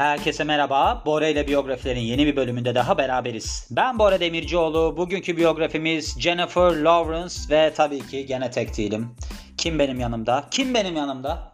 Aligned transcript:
Herkese 0.00 0.44
merhaba. 0.44 1.02
Bora 1.06 1.28
ile 1.28 1.46
biyografilerin 1.48 2.00
yeni 2.00 2.26
bir 2.26 2.36
bölümünde 2.36 2.74
daha 2.74 2.98
beraberiz. 2.98 3.68
Ben 3.70 3.98
Bora 3.98 4.20
Demircioğlu. 4.20 4.96
Bugünkü 4.96 5.36
biyografimiz 5.36 6.20
Jennifer 6.20 6.76
Lawrence 6.76 7.34
ve 7.50 7.72
tabii 7.76 8.06
ki 8.06 8.26
gene 8.26 8.50
tek 8.50 8.76
değilim. 8.76 9.08
Kim 9.56 9.78
benim 9.78 10.00
yanımda? 10.00 10.44
Kim 10.50 10.74
benim 10.74 10.96
yanımda? 10.96 11.52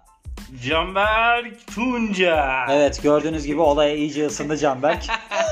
Canberk 0.68 1.66
Tunca. 1.74 2.66
Evet 2.70 3.02
gördüğünüz 3.02 3.46
gibi 3.46 3.60
olaya 3.60 3.94
iyice 3.94 4.26
ısındı 4.26 4.56
Canberk. 4.56 5.06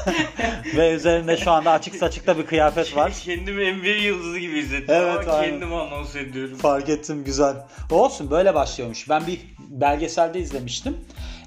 ve 0.76 0.92
üzerinde 0.92 1.36
şu 1.36 1.50
anda 1.50 1.70
açık 1.72 1.94
saçıkta 1.94 2.38
bir 2.38 2.46
kıyafet 2.46 2.96
var. 2.96 3.12
Kendimi 3.24 3.78
NBA 3.78 3.86
yıldızı 3.86 4.38
gibi 4.38 4.62
hissettim 4.62 4.94
Evet, 4.94 5.28
ama 5.28 5.32
aynen. 5.32 5.50
kendimi 5.50 5.74
anons 5.74 6.16
ediyorum. 6.16 6.58
Fark 6.58 6.88
ettim 6.88 7.24
güzel. 7.24 7.56
Olsun 7.90 8.30
böyle 8.30 8.54
başlıyormuş. 8.54 9.08
Ben 9.08 9.26
bir 9.26 9.40
belgeselde 9.58 10.40
izlemiştim. 10.40 10.96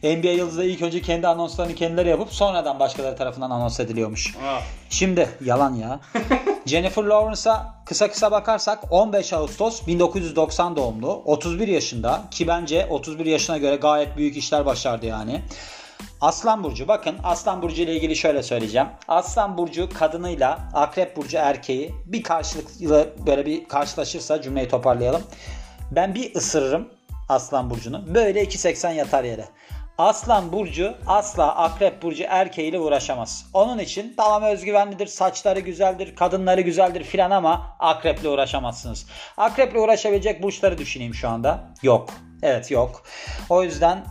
NBA 0.04 0.28
yıldızı 0.28 0.64
ilk 0.64 0.82
önce 0.82 1.02
kendi 1.02 1.28
anonslarını 1.28 1.76
kendileri 1.76 2.10
yapıp 2.10 2.34
sonradan 2.34 2.80
başkaları 2.80 3.16
tarafından 3.16 3.52
anons 3.52 3.80
ediliyormuş. 3.80 4.36
Ah, 4.46 4.62
Şimdi 4.90 5.30
yalan 5.46 5.76
ya. 5.76 6.00
Jennifer 6.66 7.04
Lawrence'a 7.04 7.76
kısa 7.86 8.12
kısa 8.12 8.32
bakarsak 8.32 8.80
15 8.92 9.34
Ağustos 9.34 9.88
1990 9.88 10.76
doğumlu. 10.76 11.22
31 11.26 11.68
yaşında 11.68 12.22
ki 12.32 12.48
bence 12.48 12.88
31 12.90 13.26
yaşına 13.26 13.58
göre 13.58 13.76
gayet 13.76 14.18
büyük 14.18 14.38
işler 14.38 14.66
başardı 14.66 15.06
yani. 15.06 15.42
Aslan 16.22 16.64
Burcu 16.64 16.88
bakın 16.88 17.16
Aslan 17.24 17.62
Burcu 17.62 17.82
ile 17.82 17.96
ilgili 17.96 18.16
şöyle 18.16 18.44
söyleyeceğim. 18.44 18.88
Aslan 19.08 19.58
Burcu 19.58 19.90
kadınıyla 19.94 20.60
Akrep 20.74 21.18
Burcu 21.18 21.38
erkeği 21.38 21.94
bir 22.06 22.24
karşılıklı 22.24 23.10
böyle 23.28 23.46
bir 23.46 23.66
karşılaşırsa 23.68 24.42
cümleyi 24.42 24.68
toparlayalım. 24.68 25.22
Ben 25.92 26.16
bir 26.16 26.36
ısırırım 26.36 26.88
Aslan 27.30 27.70
Burcu'nu. 27.70 28.16
Böyle 28.16 28.44
2.80 28.44 28.94
yatar 28.94 29.24
yere. 29.24 29.46
Aslan 29.98 30.52
Burcu 30.52 30.94
asla 31.08 31.56
Akrep 31.56 32.02
Burcu 32.02 32.24
erkeğiyle 32.28 32.80
uğraşamaz. 32.80 33.46
Onun 33.54 33.80
için 33.80 34.14
tamam 34.18 34.44
özgüvenlidir, 34.44 35.08
saçları 35.08 35.60
güzeldir, 35.60 36.16
kadınları 36.16 36.62
güzeldir 36.62 37.04
filan 37.04 37.32
ama 37.32 37.76
Akrep'le 37.80 38.26
uğraşamazsınız. 38.26 39.08
Akrep'le 39.38 39.76
uğraşabilecek 39.76 40.44
burçları 40.44 40.78
düşüneyim 40.78 41.14
şu 41.14 41.30
anda. 41.30 41.60
Yok. 41.84 42.10
Evet 42.42 42.72
yok. 42.72 43.04
O 43.50 43.64
yüzden 43.64 44.04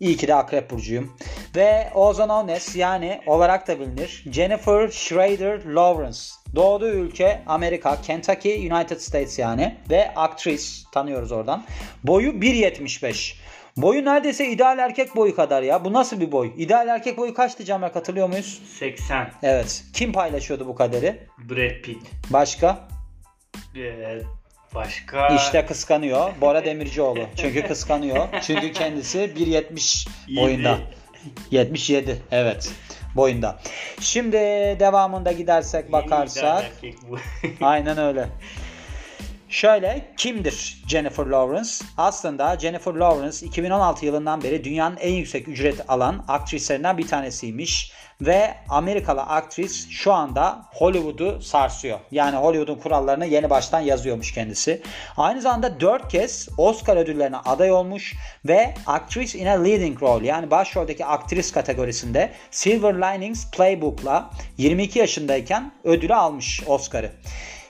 İyi 0.00 0.16
ki 0.16 0.28
de 0.28 0.34
Akrep 0.34 0.70
Burcu'yum. 0.70 1.16
Ve 1.56 1.90
Ozan 1.94 2.28
Ones 2.28 2.76
yani 2.76 3.20
olarak 3.26 3.68
da 3.68 3.80
bilinir 3.80 4.24
Jennifer 4.32 4.88
Schrader 4.88 5.64
Lawrence. 5.64 6.18
Doğduğu 6.54 6.88
ülke 6.88 7.42
Amerika, 7.46 8.00
Kentucky, 8.02 8.72
United 8.72 8.98
States 8.98 9.38
yani. 9.38 9.76
Ve 9.90 10.14
aktris 10.16 10.84
tanıyoruz 10.92 11.32
oradan. 11.32 11.64
Boyu 12.04 12.30
1.75. 12.30 13.34
Boyu 13.76 14.04
neredeyse 14.04 14.48
ideal 14.48 14.78
erkek 14.78 15.16
boyu 15.16 15.36
kadar 15.36 15.62
ya. 15.62 15.84
Bu 15.84 15.92
nasıl 15.92 16.20
bir 16.20 16.32
boy? 16.32 16.52
İdeal 16.56 16.88
erkek 16.88 17.18
boyu 17.18 17.34
kaçtı 17.34 17.64
Camer 17.64 17.90
hatırlıyor 17.90 18.28
muyuz? 18.28 18.62
80. 18.78 19.30
Evet. 19.42 19.84
Kim 19.92 20.12
paylaşıyordu 20.12 20.66
bu 20.66 20.74
kaderi? 20.74 21.26
Brad 21.38 21.82
Pitt. 21.82 22.02
Başka? 22.30 22.88
Ee, 23.76 24.18
başka. 24.74 25.28
İşte 25.28 25.66
kıskanıyor. 25.66 26.30
Bora 26.40 26.64
Demircioğlu. 26.64 27.26
Çünkü 27.36 27.66
kıskanıyor. 27.66 28.28
Çünkü 28.42 28.72
kendisi 28.72 29.18
1.70 29.18 30.08
boyunda. 30.36 30.70
Yedi. 30.70 30.80
77 31.50 32.22
evet 32.30 32.72
boyunda. 33.16 33.58
Şimdi 34.00 34.36
devamında 34.80 35.32
gidersek 35.32 35.92
bakarsak 35.92 36.64
aynen 37.60 37.98
öyle. 37.98 38.28
Şöyle 39.54 40.04
kimdir 40.16 40.82
Jennifer 40.88 41.26
Lawrence? 41.26 41.70
Aslında 41.96 42.58
Jennifer 42.58 42.94
Lawrence 42.94 43.46
2016 43.46 44.06
yılından 44.06 44.42
beri 44.42 44.64
dünyanın 44.64 44.96
en 44.96 45.12
yüksek 45.12 45.48
ücret 45.48 45.90
alan 45.90 46.24
aktrislerinden 46.28 46.98
bir 46.98 47.08
tanesiymiş 47.08 47.92
ve 48.20 48.54
Amerikalı 48.68 49.20
aktris 49.22 49.88
şu 49.90 50.12
anda 50.12 50.66
Hollywood'u 50.72 51.42
sarsıyor. 51.42 51.98
Yani 52.10 52.36
Hollywood'un 52.36 52.80
kurallarını 52.80 53.26
yeni 53.26 53.50
baştan 53.50 53.80
yazıyormuş 53.80 54.32
kendisi. 54.32 54.82
Aynı 55.16 55.40
zamanda 55.40 55.80
4 55.80 56.08
kez 56.08 56.48
Oscar 56.58 56.96
ödüllerine 56.96 57.36
aday 57.36 57.72
olmuş 57.72 58.14
ve 58.44 58.74
Actress 58.86 59.34
in 59.34 59.46
a 59.46 59.62
Leading 59.62 60.02
Role 60.02 60.26
yani 60.26 60.50
başroldeki 60.50 61.04
aktris 61.04 61.52
kategorisinde 61.52 62.32
Silver 62.50 62.94
Linings 62.94 63.50
Playbook'la 63.50 64.30
22 64.58 64.98
yaşındayken 64.98 65.72
ödülü 65.84 66.14
almış 66.14 66.62
Oscar'ı. 66.66 67.12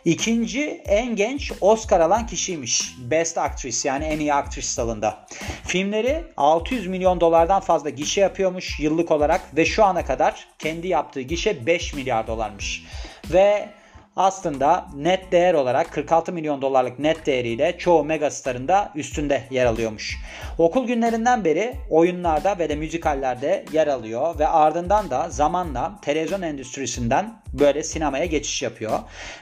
İkinci 0.05 0.83
en 0.85 1.17
genç 1.17 1.53
Oscar 1.61 2.01
alan 2.01 2.27
kişiymiş. 2.27 2.95
Best 2.99 3.39
Actress 3.39 3.85
yani 3.85 4.05
en 4.05 4.21
iyi 4.21 4.35
aktris 4.35 4.79
dalında. 4.79 5.27
Filmleri 5.67 6.25
600 6.37 6.87
milyon 6.87 7.21
dolardan 7.21 7.61
fazla 7.61 7.91
gişe 7.91 8.21
yapıyormuş 8.21 8.81
yıllık 8.81 9.11
olarak 9.11 9.57
ve 9.57 9.65
şu 9.65 9.85
ana 9.85 10.05
kadar 10.05 10.49
kendi 10.59 10.89
yaptığı 10.89 11.21
gişe 11.21 11.67
5 11.67 11.95
milyar 11.95 12.27
dolarmış. 12.27 12.85
Ve 13.33 13.69
aslında 14.17 14.87
net 14.97 15.33
değer 15.33 15.55
olarak 15.55 15.93
46 15.93 16.33
milyon 16.33 16.63
dolarlık 16.63 16.99
net 16.99 17.27
değeriyle 17.27 17.79
çoğu 17.79 18.05
megastarın 18.05 18.69
da 18.69 18.93
üstünde 18.95 19.49
yer 19.51 19.67
alıyormuş. 19.67 20.17
Okul 20.59 20.87
günlerinden 20.87 21.45
beri 21.45 21.75
oyunlarda 21.91 22.59
ve 22.59 22.69
de 22.69 22.77
müzikallerde 22.77 23.65
yer 23.73 23.87
alıyor 23.87 24.39
ve 24.39 24.47
ardından 24.47 25.11
da 25.11 25.31
zamanla 25.31 25.99
televizyon 26.03 26.43
endüstrisinden 26.43 27.43
böyle 27.53 27.83
sinemaya 27.83 28.25
geçiş 28.25 28.63
yapıyor. 28.63 28.99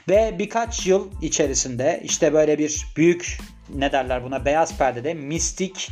Ve 0.09 0.35
birkaç 0.39 0.87
yıl 0.87 1.11
içerisinde 1.21 2.01
işte 2.03 2.33
böyle 2.33 2.59
bir 2.59 2.85
büyük 2.97 3.37
ne 3.75 3.91
derler 3.91 4.23
buna 4.23 4.45
beyaz 4.45 4.77
perdede 4.77 5.13
mistik 5.13 5.89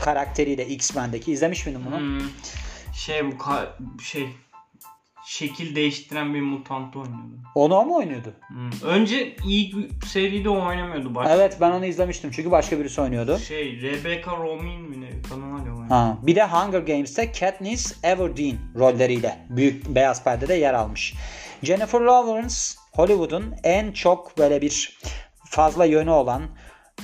karakteriyle 0.00 0.66
X-Men'deki 0.66 1.32
izlemiş 1.32 1.66
miydin 1.66 1.82
bunu? 1.86 1.98
Hmm, 1.98 2.20
şey 2.94 3.22
bu 3.26 3.34
şey 4.02 4.28
şekil 5.32 5.76
değiştiren 5.76 6.34
bir 6.34 6.40
mutant 6.40 6.96
oynuyordu. 6.96 7.36
Onu 7.54 7.74
o 7.74 7.84
mu 7.84 7.96
oynuyordu? 7.96 8.32
Hmm. 8.48 8.70
Önce 8.82 9.36
ilk 9.46 10.04
seride 10.04 10.48
o 10.48 10.66
oynamıyordu. 10.66 11.14
Başka 11.14 11.34
Evet 11.34 11.56
ben 11.60 11.70
onu 11.70 11.86
izlemiştim 11.86 12.30
çünkü 12.30 12.50
başka 12.50 12.78
birisi 12.78 13.00
oynuyordu. 13.00 13.38
Şey 13.38 13.80
Rebecca 13.82 14.36
Romijn 14.36 14.80
mi 14.80 15.00
ne? 15.00 15.10
Kadın 15.28 15.42
hala 15.42 15.60
oynuyor. 15.60 15.88
Ha, 15.88 16.18
bir 16.22 16.36
de 16.36 16.46
Hunger 16.46 16.80
Games'te 16.80 17.32
Katniss 17.32 18.04
Everdeen 18.04 18.58
rolleriyle 18.74 19.46
büyük 19.50 19.94
beyaz 19.94 20.24
perdede 20.24 20.54
yer 20.54 20.74
almış. 20.74 21.14
Jennifer 21.62 22.00
Lawrence 22.00 22.54
Hollywood'un 22.92 23.54
en 23.64 23.92
çok 23.92 24.38
böyle 24.38 24.62
bir 24.62 24.98
fazla 25.44 25.84
yönü 25.84 26.10
olan 26.10 26.42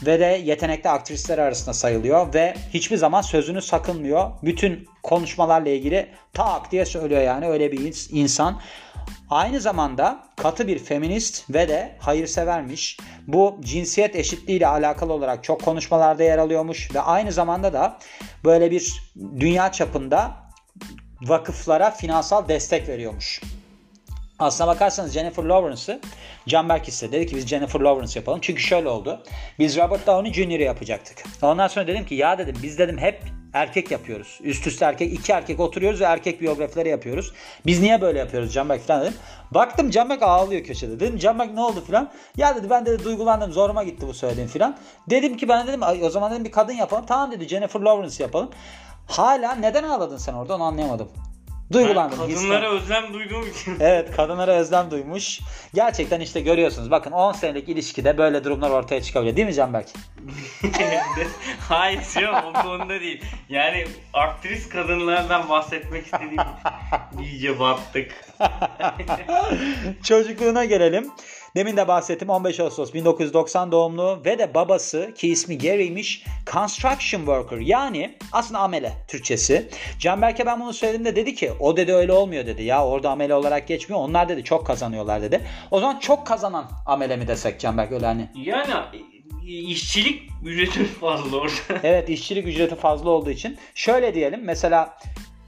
ve 0.06 0.20
de 0.20 0.42
yetenekli 0.44 0.90
aktrisler 0.90 1.38
arasında 1.38 1.72
sayılıyor 1.72 2.34
ve 2.34 2.54
hiçbir 2.74 2.96
zaman 2.96 3.22
sözünü 3.22 3.62
sakınmıyor. 3.62 4.30
Bütün 4.42 4.88
konuşmalarla 5.02 5.68
ilgili 5.68 6.08
tak 6.32 6.72
diye 6.72 6.84
söylüyor 6.84 7.22
yani 7.22 7.46
öyle 7.46 7.72
bir 7.72 7.78
ins- 7.78 8.12
insan. 8.12 8.60
Aynı 9.30 9.60
zamanda 9.60 10.24
katı 10.36 10.66
bir 10.66 10.78
feminist 10.78 11.50
ve 11.50 11.68
de 11.68 11.96
hayırsevermiş. 12.00 12.98
Bu 13.26 13.56
cinsiyet 13.60 14.16
eşitliği 14.16 14.58
ile 14.58 14.66
alakalı 14.66 15.12
olarak 15.12 15.44
çok 15.44 15.64
konuşmalarda 15.64 16.22
yer 16.22 16.38
alıyormuş 16.38 16.94
ve 16.94 17.00
aynı 17.00 17.32
zamanda 17.32 17.72
da 17.72 17.98
böyle 18.44 18.70
bir 18.70 19.12
dünya 19.40 19.72
çapında 19.72 20.36
vakıflara 21.22 21.90
finansal 21.90 22.48
destek 22.48 22.88
veriyormuş. 22.88 23.40
Aslına 24.38 24.68
bakarsanız 24.68 25.12
Jennifer 25.12 25.44
Lawrence'ı 25.44 26.00
Canberk 26.48 26.88
istedi. 26.88 27.12
Dedi 27.12 27.26
ki 27.26 27.36
biz 27.36 27.46
Jennifer 27.46 27.80
Lawrence 27.80 28.18
yapalım. 28.20 28.38
Çünkü 28.42 28.62
şöyle 28.62 28.88
oldu. 28.88 29.22
Biz 29.58 29.76
Robert 29.76 30.06
Downey 30.06 30.32
Jr. 30.32 30.60
yapacaktık. 30.60 31.24
Ondan 31.42 31.68
sonra 31.68 31.86
dedim 31.86 32.06
ki 32.06 32.14
ya 32.14 32.38
dedim 32.38 32.56
biz 32.62 32.78
dedim 32.78 32.98
hep 32.98 33.22
erkek 33.52 33.90
yapıyoruz. 33.90 34.38
Üst 34.42 34.66
üste 34.66 34.84
erkek, 34.84 35.12
iki 35.12 35.32
erkek 35.32 35.60
oturuyoruz 35.60 36.00
ve 36.00 36.04
erkek 36.04 36.40
biyografileri 36.40 36.88
yapıyoruz. 36.88 37.32
Biz 37.66 37.80
niye 37.80 38.00
böyle 38.00 38.18
yapıyoruz 38.18 38.52
Canberk 38.54 38.86
falan 38.86 39.02
dedim. 39.02 39.14
Baktım 39.50 39.90
Canberk 39.90 40.22
ağlıyor 40.22 40.64
köşede. 40.64 41.00
Dedim 41.00 41.18
Canberk 41.18 41.54
ne 41.54 41.60
oldu 41.60 41.84
falan. 41.84 42.10
Ya 42.36 42.56
dedi 42.56 42.70
ben 42.70 42.86
dedi 42.86 43.04
duygulandım 43.04 43.52
zoruma 43.52 43.84
gitti 43.84 44.06
bu 44.06 44.14
söylediğin 44.14 44.48
falan. 44.48 44.76
Dedim 45.10 45.36
ki 45.36 45.48
ben 45.48 45.66
dedim 45.66 45.82
"Ay, 45.82 46.02
o 46.02 46.10
zaman 46.10 46.32
dedim 46.32 46.44
bir 46.44 46.52
kadın 46.52 46.72
yapalım. 46.72 47.04
Tamam 47.06 47.32
dedi 47.32 47.48
Jennifer 47.48 47.80
Lawrence 47.80 48.22
yapalım. 48.22 48.50
Hala 49.06 49.54
neden 49.54 49.84
ağladın 49.84 50.16
sen 50.16 50.32
orada 50.32 50.54
onu 50.54 50.62
anlayamadım. 50.62 51.08
Ben 51.70 51.78
Duygulandım. 51.78 52.18
kadınlara 52.18 52.36
hislendim. 52.38 52.70
özlem 52.70 53.14
duyduğum 53.14 53.50
için. 53.50 53.76
Evet 53.80 54.16
kadınlara 54.16 54.52
özlem 54.52 54.90
duymuş. 54.90 55.40
Gerçekten 55.74 56.20
işte 56.20 56.40
görüyorsunuz. 56.40 56.90
Bakın 56.90 57.10
10 57.10 57.32
senelik 57.32 57.68
ilişkide 57.68 58.18
böyle 58.18 58.44
durumlar 58.44 58.70
ortaya 58.70 59.02
çıkabiliyor. 59.02 59.36
Değil 59.36 59.46
mi 59.48 59.54
Canberk? 59.54 59.86
Hayır 61.68 62.00
canım 62.14 62.44
o 62.54 62.62
konuda 62.62 63.00
değil. 63.00 63.24
Yani 63.48 63.86
aktris 64.12 64.68
kadınlardan 64.68 65.48
bahsetmek 65.48 66.04
istediğim 66.04 66.42
iyice 67.20 67.60
battık. 67.60 68.24
Çocukluğuna 70.04 70.64
gelelim. 70.64 71.10
Demin 71.56 71.76
de 71.76 71.88
bahsettim 71.88 72.28
15 72.28 72.60
Ağustos 72.60 72.94
1990 72.94 73.72
doğumlu 73.72 74.20
ve 74.24 74.38
de 74.38 74.54
babası 74.54 75.14
ki 75.14 75.28
ismi 75.28 75.58
Gary'miş 75.58 76.24
construction 76.52 77.20
worker 77.20 77.58
yani 77.58 78.16
aslında 78.32 78.60
amele 78.60 78.92
Türkçesi. 79.08 79.68
Canberk'e 79.98 80.46
ben 80.46 80.60
bunu 80.60 80.72
söylediğimde 80.72 81.16
dedi 81.16 81.34
ki 81.34 81.52
o 81.60 81.76
dedi 81.76 81.94
öyle 81.94 82.12
olmuyor 82.12 82.46
dedi 82.46 82.62
ya 82.62 82.86
orada 82.86 83.10
amele 83.10 83.34
olarak 83.34 83.68
geçmiyor 83.68 84.00
onlar 84.00 84.28
dedi 84.28 84.44
çok 84.44 84.66
kazanıyorlar 84.66 85.22
dedi. 85.22 85.40
O 85.70 85.80
zaman 85.80 85.98
çok 85.98 86.26
kazanan 86.26 86.70
amele 86.86 87.16
mi 87.16 87.28
desek 87.28 87.60
Canberk 87.60 87.92
öyle 87.92 88.06
hani. 88.06 88.28
Yani 88.34 88.74
işçilik 89.46 90.22
ücreti 90.44 90.84
fazla 91.00 91.36
orada. 91.36 91.80
Evet 91.82 92.08
işçilik 92.08 92.46
ücreti 92.46 92.74
fazla 92.74 93.10
olduğu 93.10 93.30
için 93.30 93.58
şöyle 93.74 94.14
diyelim 94.14 94.40
mesela 94.44 94.98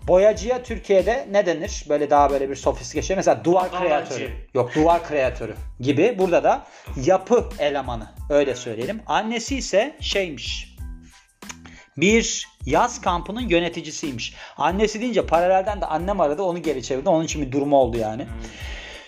Boyacıya 0.09 0.63
Türkiye'de 0.63 1.29
ne 1.31 1.47
denir? 1.47 1.85
Böyle 1.89 2.11
daha 2.11 2.31
böyle 2.31 2.51
bir 2.51 2.57
sofistike 2.57 3.03
şey. 3.03 3.17
Mesela 3.17 3.45
duvar 3.45 3.71
Modelci. 3.73 3.89
kreatörü. 3.89 4.31
Yok 4.55 4.75
duvar 4.75 5.09
kreatörü 5.09 5.55
gibi. 5.81 6.19
Burada 6.19 6.45
da 6.45 6.67
yapı 7.05 7.49
elemanı. 7.59 8.07
Öyle 8.31 8.55
söyleyelim. 8.55 9.03
Annesi 9.07 9.57
ise 9.57 9.97
şeymiş. 10.01 10.77
Bir 11.97 12.49
yaz 12.67 13.01
kampının 13.01 13.49
yöneticisiymiş. 13.49 14.35
Annesi 14.57 15.01
deyince 15.01 15.27
paralelden 15.27 15.81
de 15.81 15.87
annem 15.87 16.21
aradı 16.21 16.43
onu 16.43 16.63
geri 16.63 16.83
çevirdi. 16.83 17.09
Onun 17.09 17.25
için 17.25 17.43
bir 17.43 17.53
durumu 17.53 17.77
oldu 17.77 17.99
yani. 17.99 18.27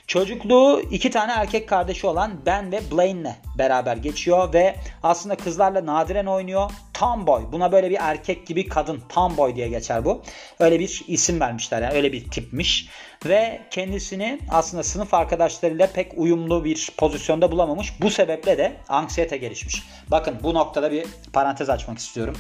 Çocukluğu 0.07 0.81
iki 0.91 1.11
tane 1.11 1.33
erkek 1.33 1.69
kardeşi 1.69 2.07
olan 2.07 2.33
Ben 2.47 2.73
ve 2.73 2.81
Blaine'le 2.93 3.37
beraber 3.59 3.97
geçiyor 3.97 4.53
ve 4.53 4.77
aslında 5.03 5.37
kızlarla 5.37 5.87
nadiren 5.87 6.27
oynuyor. 6.27 6.71
Tomboy. 7.03 7.43
Buna 7.53 7.73
böyle 7.73 7.91
bir 7.91 7.99
erkek 8.01 8.47
gibi 8.47 8.69
kadın. 8.69 9.03
Tomboy 9.09 9.57
diye 9.57 9.69
geçer 9.69 10.05
bu. 10.05 10.23
Öyle 10.61 10.81
bir 10.81 11.05
isim 11.07 11.41
vermişler 11.41 11.83
yani 11.83 11.95
öyle 11.95 12.13
bir 12.13 12.31
tipmiş. 12.31 12.89
Ve 13.27 13.61
kendisini 13.71 14.39
aslında 14.51 14.83
sınıf 14.83 15.15
arkadaşlarıyla 15.15 15.87
pek 15.87 16.13
uyumlu 16.17 16.65
bir 16.65 16.91
pozisyonda 16.97 17.53
bulamamış. 17.53 17.93
Bu 18.01 18.11
sebeple 18.11 18.59
de 18.59 18.77
anksiyete 18.89 19.37
gelişmiş. 19.37 19.83
Bakın 20.11 20.37
bu 20.43 20.55
noktada 20.55 20.93
bir 20.93 21.07
parantez 21.33 21.71
açmak 21.71 21.99
istiyorum. 21.99 22.37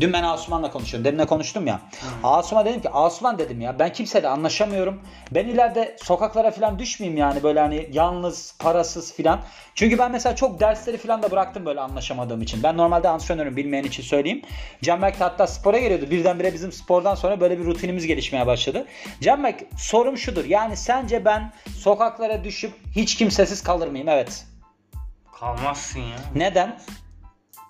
Dün 0.00 0.12
ben 0.12 0.22
Asuman'la 0.22 0.70
konuşuyorum. 0.70 1.04
Demin 1.04 1.18
de 1.18 1.26
konuştum 1.26 1.66
ya. 1.66 1.80
Asuman 2.22 2.64
dedim 2.64 2.80
ki 2.82 2.90
Asuman 2.90 3.38
dedim 3.38 3.60
ya 3.60 3.78
ben 3.78 3.92
kimseyle 3.92 4.28
anlaşamıyorum. 4.28 5.02
Ben 5.30 5.46
ileride 5.46 5.96
sokaklara 6.02 6.50
falan 6.50 6.78
düşmeyeyim 6.78 7.20
yani 7.20 7.42
böyle 7.42 7.60
hani 7.60 7.88
yalnız, 7.92 8.54
parasız 8.58 9.12
filan. 9.12 9.40
Çünkü 9.74 9.98
ben 9.98 10.12
mesela 10.12 10.36
çok 10.36 10.60
dersleri 10.60 10.96
falan 10.96 11.22
da 11.22 11.30
bıraktım 11.30 11.66
böyle 11.66 11.80
anlaşamadığım 11.80 12.42
için. 12.42 12.62
Ben 12.62 12.76
normalde 12.76 13.08
antrenörüm 13.08 13.56
bilmeyen 13.56 13.84
için 13.84 14.02
söyleyeyim. 14.06 14.42
Canberk 14.82 15.20
hatta 15.20 15.46
spora 15.46 15.78
geliyordu. 15.78 16.10
Birdenbire 16.10 16.54
bizim 16.54 16.72
spordan 16.72 17.14
sonra 17.14 17.40
böyle 17.40 17.58
bir 17.58 17.64
rutinimiz 17.64 18.06
gelişmeye 18.06 18.46
başladı. 18.46 18.86
Canberk 19.20 19.60
sorum 19.78 20.18
şudur. 20.18 20.44
Yani 20.44 20.76
sence 20.76 21.24
ben 21.24 21.52
sokaklara 21.76 22.44
düşüp 22.44 22.72
hiç 22.96 23.14
kimsesiz 23.14 23.62
kalır 23.62 23.88
mıyım? 23.88 24.08
Evet. 24.08 24.46
Kalmazsın 25.40 26.00
ya. 26.00 26.16
Neden? 26.34 26.78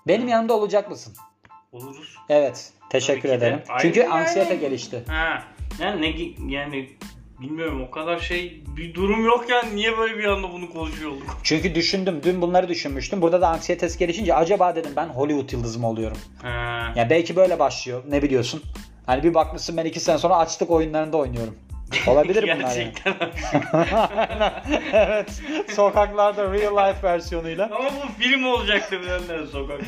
Benim 0.07 0.27
yanımda 0.27 0.53
olacak 0.53 0.89
mısın? 0.89 1.13
Oluruz. 1.71 2.15
Evet. 2.29 2.71
Teşekkür 2.89 3.29
ederim. 3.29 3.61
Çünkü 3.81 3.99
yani. 3.99 4.13
anksiyete 4.13 4.55
gelişti. 4.55 5.03
Ha. 5.07 5.43
Yani 5.79 6.01
ne 6.01 6.53
yani 6.55 6.89
bilmiyorum 7.41 7.83
o 7.87 7.91
kadar 7.91 8.19
şey 8.19 8.63
bir 8.77 8.93
durum 8.93 9.25
yokken 9.25 9.75
niye 9.75 9.97
böyle 9.97 10.17
bir 10.17 10.23
anda 10.23 10.51
bunu 10.53 10.69
konuşuyor 10.73 11.11
olduk? 11.11 11.37
Çünkü 11.43 11.75
düşündüm. 11.75 12.21
Dün 12.23 12.41
bunları 12.41 12.67
düşünmüştüm. 12.67 13.21
Burada 13.21 13.41
da 13.41 13.47
anksiyetesi 13.47 13.99
gelişince 13.99 14.35
acaba 14.35 14.75
dedim 14.75 14.91
ben 14.95 15.07
Hollywood 15.07 15.51
yıldızı 15.51 15.79
mı 15.79 15.89
oluyorum? 15.89 16.17
Ha. 16.41 16.93
Ya 16.95 17.09
belki 17.09 17.35
böyle 17.35 17.59
başlıyor. 17.59 18.03
Ne 18.09 18.21
biliyorsun? 18.21 18.63
Hani 19.05 19.23
bir 19.23 19.33
bakmışsın 19.33 19.77
ben 19.77 19.85
iki 19.85 19.99
sene 19.99 20.17
sonra 20.17 20.37
açlık 20.37 20.71
oyunlarında 20.71 21.17
oynuyorum. 21.17 21.55
Olabilir 22.07 22.43
bunlar 22.43 22.55
yani. 22.55 22.63
Gerçekten. 23.03 23.15
evet. 24.93 25.41
Sokaklarda 25.75 26.53
real 26.53 26.89
life 26.89 27.07
versiyonuyla. 27.07 27.65
Ama 27.65 27.89
bu 27.89 28.21
film 28.23 28.45
olacaktı 28.45 29.01
bilenler 29.01 29.45
sokakta. 29.45 29.85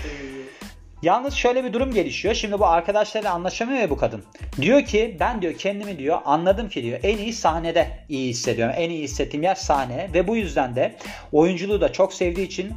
Yalnız 1.02 1.34
şöyle 1.34 1.64
bir 1.64 1.74
durum 1.74 1.94
gelişiyor. 1.94 2.34
Şimdi 2.34 2.60
bu 2.60 2.66
arkadaşlarıyla 2.66 3.34
anlaşamıyor 3.34 3.80
ya 3.80 3.90
bu 3.90 3.98
kadın. 3.98 4.24
Diyor 4.62 4.86
ki 4.86 5.18
ben 5.20 5.42
diyor 5.42 5.54
kendimi 5.54 6.00
diyor 6.00 6.20
anladım 6.26 6.70
ki 6.70 6.84
diyor 6.84 7.00
en 7.04 7.18
iyi 7.18 7.34
sahnede 7.34 7.90
iyi 8.10 8.30
hissediyorum. 8.30 8.76
En 8.78 8.90
iyi 8.90 9.04
hissettiğim 9.04 9.44
yer 9.44 9.56
sahne 9.56 10.10
ve 10.14 10.28
bu 10.28 10.36
yüzden 10.36 10.76
de 10.76 10.96
oyunculuğu 11.32 11.82
da 11.82 11.92
çok 11.92 12.14
sevdiği 12.14 12.48
için 12.48 12.74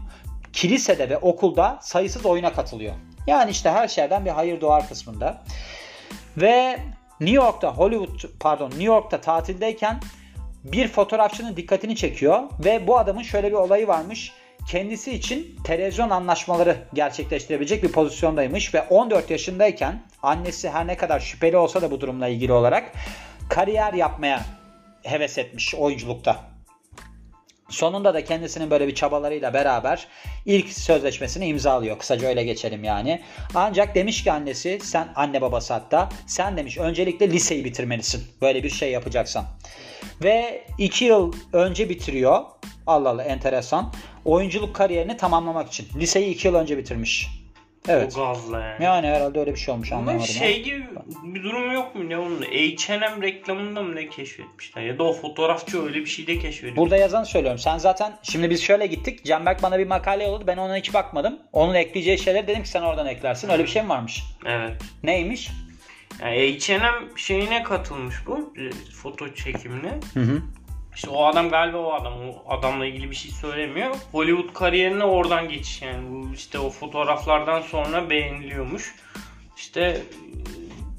kilisede 0.53 1.11
ve 1.11 1.19
okulda 1.19 1.79
sayısız 1.81 2.27
oyuna 2.27 2.53
katılıyor. 2.53 2.95
Yani 3.27 3.51
işte 3.51 3.71
her 3.71 3.89
şeyden 3.89 4.25
bir 4.25 4.31
hayır 4.31 4.61
doğar 4.61 4.89
kısmında. 4.89 5.43
Ve 6.37 6.79
New 7.21 7.37
York'ta 7.37 7.75
Hollywood 7.75 8.31
pardon 8.41 8.71
New 8.71 8.85
York'ta 8.85 9.21
tatildeyken 9.21 10.01
bir 10.65 10.89
fotoğrafçının 10.89 11.57
dikkatini 11.57 11.97
çekiyor 11.97 12.43
ve 12.65 12.87
bu 12.87 12.99
adamın 12.99 13.23
şöyle 13.23 13.49
bir 13.49 13.57
olayı 13.57 13.89
varmış. 13.89 14.33
Kendisi 14.69 15.13
için 15.13 15.57
televizyon 15.65 16.11
anlaşmaları 16.11 16.77
gerçekleştirebilecek 16.95 17.83
bir 17.83 17.93
pozisyondaymış 17.93 18.75
ve 18.75 18.83
14 18.83 19.31
yaşındayken 19.31 20.03
annesi 20.23 20.71
her 20.71 20.87
ne 20.87 20.97
kadar 20.97 21.21
şüpheli 21.21 21.57
olsa 21.57 21.83
da 21.83 21.91
bu 21.91 22.01
durumla 22.01 22.29
ilgili 22.29 22.53
olarak 22.53 22.93
kariyer 23.49 23.93
yapmaya 23.93 24.45
heves 25.03 25.39
etmiş 25.39 25.75
oyunculukta. 25.75 26.53
Sonunda 27.69 28.15
da 28.15 28.25
kendisinin 28.25 28.71
böyle 28.71 28.89
bir 28.89 28.95
çabalarıyla 28.95 29.55
beraber 29.55 30.07
ilk 30.47 30.73
sözleşmesini 30.73 31.47
imzalıyor. 31.47 31.99
Kısaca 31.99 32.29
öyle 32.29 32.45
geçelim 32.45 32.85
yani. 32.85 33.23
Ancak 33.55 33.95
demiş 33.95 34.25
ki 34.25 34.33
annesi, 34.33 34.79
sen 34.83 35.09
anne 35.15 35.41
babası 35.41 35.75
hatta, 35.75 36.09
sen 36.27 36.57
demiş 36.57 36.79
öncelikle 36.79 37.31
liseyi 37.31 37.65
bitirmelisin. 37.65 38.25
Böyle 38.43 38.63
bir 38.63 38.71
şey 38.71 38.91
yapacaksan. 38.91 39.45
Ve 40.23 40.65
2 40.79 41.05
yıl 41.05 41.33
önce 41.53 41.89
bitiriyor. 41.89 42.43
Allah 42.87 43.11
Allah 43.11 43.23
enteresan. 43.23 43.93
Oyunculuk 44.25 44.77
kariyerini 44.77 45.17
tamamlamak 45.17 45.69
için. 45.69 45.87
Liseyi 45.97 46.35
2 46.35 46.49
yıl 46.49 46.55
önce 46.55 46.79
bitirmiş. 46.79 47.29
Evet. 47.89 48.17
O 48.17 48.21
gazla 48.21 48.61
yani. 48.61 48.85
Yani 48.85 49.07
herhalde 49.07 49.41
öyle 49.41 49.53
bir 49.55 49.59
şey 49.59 49.75
olmuş 49.75 49.93
Ama 49.93 50.01
anlamadım. 50.01 50.21
ama. 50.21 50.47
şey 50.47 50.63
gibi 50.63 50.85
bir 51.23 51.43
durum 51.43 51.73
yok 51.73 51.95
mu 51.95 52.09
ne 52.09 52.19
onun? 52.19 52.43
H&M 52.43 53.23
reklamında 53.23 53.83
mı 53.83 53.97
ne 53.97 54.09
keşfetmişler? 54.09 54.83
Ya 54.83 54.99
da 54.99 55.03
o 55.05 55.13
fotoğrafçı 55.13 55.85
öyle 55.85 56.01
bir 56.01 56.07
şey 56.07 56.27
de 56.27 56.39
keşfediyor. 56.39 56.77
Burada 56.77 56.97
yazan 56.97 57.25
söylüyorum. 57.25 57.59
Sen 57.59 57.79
zaten 57.79 58.13
şimdi 58.23 58.51
biz 58.51 58.63
şöyle 58.63 58.87
gittik. 58.87 59.25
Canberk 59.25 59.63
bana 59.63 59.79
bir 59.79 59.87
makale 59.87 60.25
yolladı. 60.25 60.47
Ben 60.47 60.57
ona 60.57 60.77
hiç 60.77 60.95
bakmadım. 60.95 61.39
Onun 61.53 61.75
ekleyeceği 61.75 62.19
şeyler 62.19 62.47
dedim 62.47 62.63
ki 62.63 62.69
sen 62.69 62.83
oradan 62.83 63.07
eklersin. 63.07 63.49
Öyle 63.49 63.63
bir 63.63 63.69
şey 63.69 63.83
mi 63.83 63.89
varmış? 63.89 64.23
Evet. 64.47 64.83
Neymiş? 65.03 65.51
Yani 66.23 66.59
H&M 66.61 66.93
şeyine 67.17 67.63
katılmış 67.63 68.15
bu 68.27 68.55
e, 68.59 68.71
foto 68.93 69.35
çekimine. 69.35 70.01
Hı 70.15 70.21
hı. 70.21 70.43
İşte 70.95 71.11
o 71.11 71.25
adam 71.25 71.49
galiba 71.51 71.79
o 71.79 71.93
adam. 71.93 72.13
O 72.29 72.55
adamla 72.55 72.87
ilgili 72.87 73.11
bir 73.11 73.17
şey 73.17 73.31
söylemiyor. 73.31 73.97
Hollywood 74.13 74.55
kariyerine 74.55 75.05
oradan 75.05 75.49
geçiş 75.49 75.83
yani. 75.83 76.11
Bu 76.11 76.35
işte 76.35 76.59
o 76.59 76.71
fotoğraflardan 76.71 77.61
sonra 77.61 78.11
beğeniliyormuş. 78.11 78.95
İşte 79.57 79.81
e, 79.81 80.01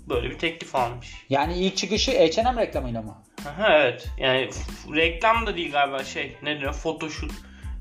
böyle 0.10 0.30
bir 0.30 0.40
teklif 0.40 0.76
almış. 0.76 1.26
Yani 1.30 1.54
ilk 1.54 1.78
çıkışı 1.78 2.12
H&M 2.12 2.62
reklamıyla 2.62 3.02
mı? 3.02 3.16
Aha, 3.50 3.74
evet. 3.74 4.08
Yani 4.18 4.50
reklam 4.96 5.46
da 5.46 5.56
değil 5.56 5.72
galiba 5.72 6.04
şey. 6.04 6.38
Ne 6.44 6.60
diyor? 6.60 6.74
Photoshoot. 6.74 7.32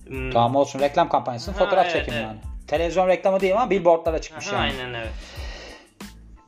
Hmm. 0.07 0.31
Tamam 0.31 0.57
olsun. 0.57 0.81
Reklam 0.81 1.09
kampanyasının 1.09 1.57
fotoğraf 1.57 1.87
evet, 1.87 1.93
çekimi 1.93 2.17
evet. 2.17 2.27
yani. 2.27 2.39
Televizyon 2.69 3.09
reklamı 3.09 3.41
değil 3.41 3.55
ama 3.55 3.71
billboardlara 3.71 4.21
çıkmış 4.21 4.49
Aha, 4.49 4.57
yani. 4.57 4.73
Aynen 4.81 4.95
evet. 4.95 5.13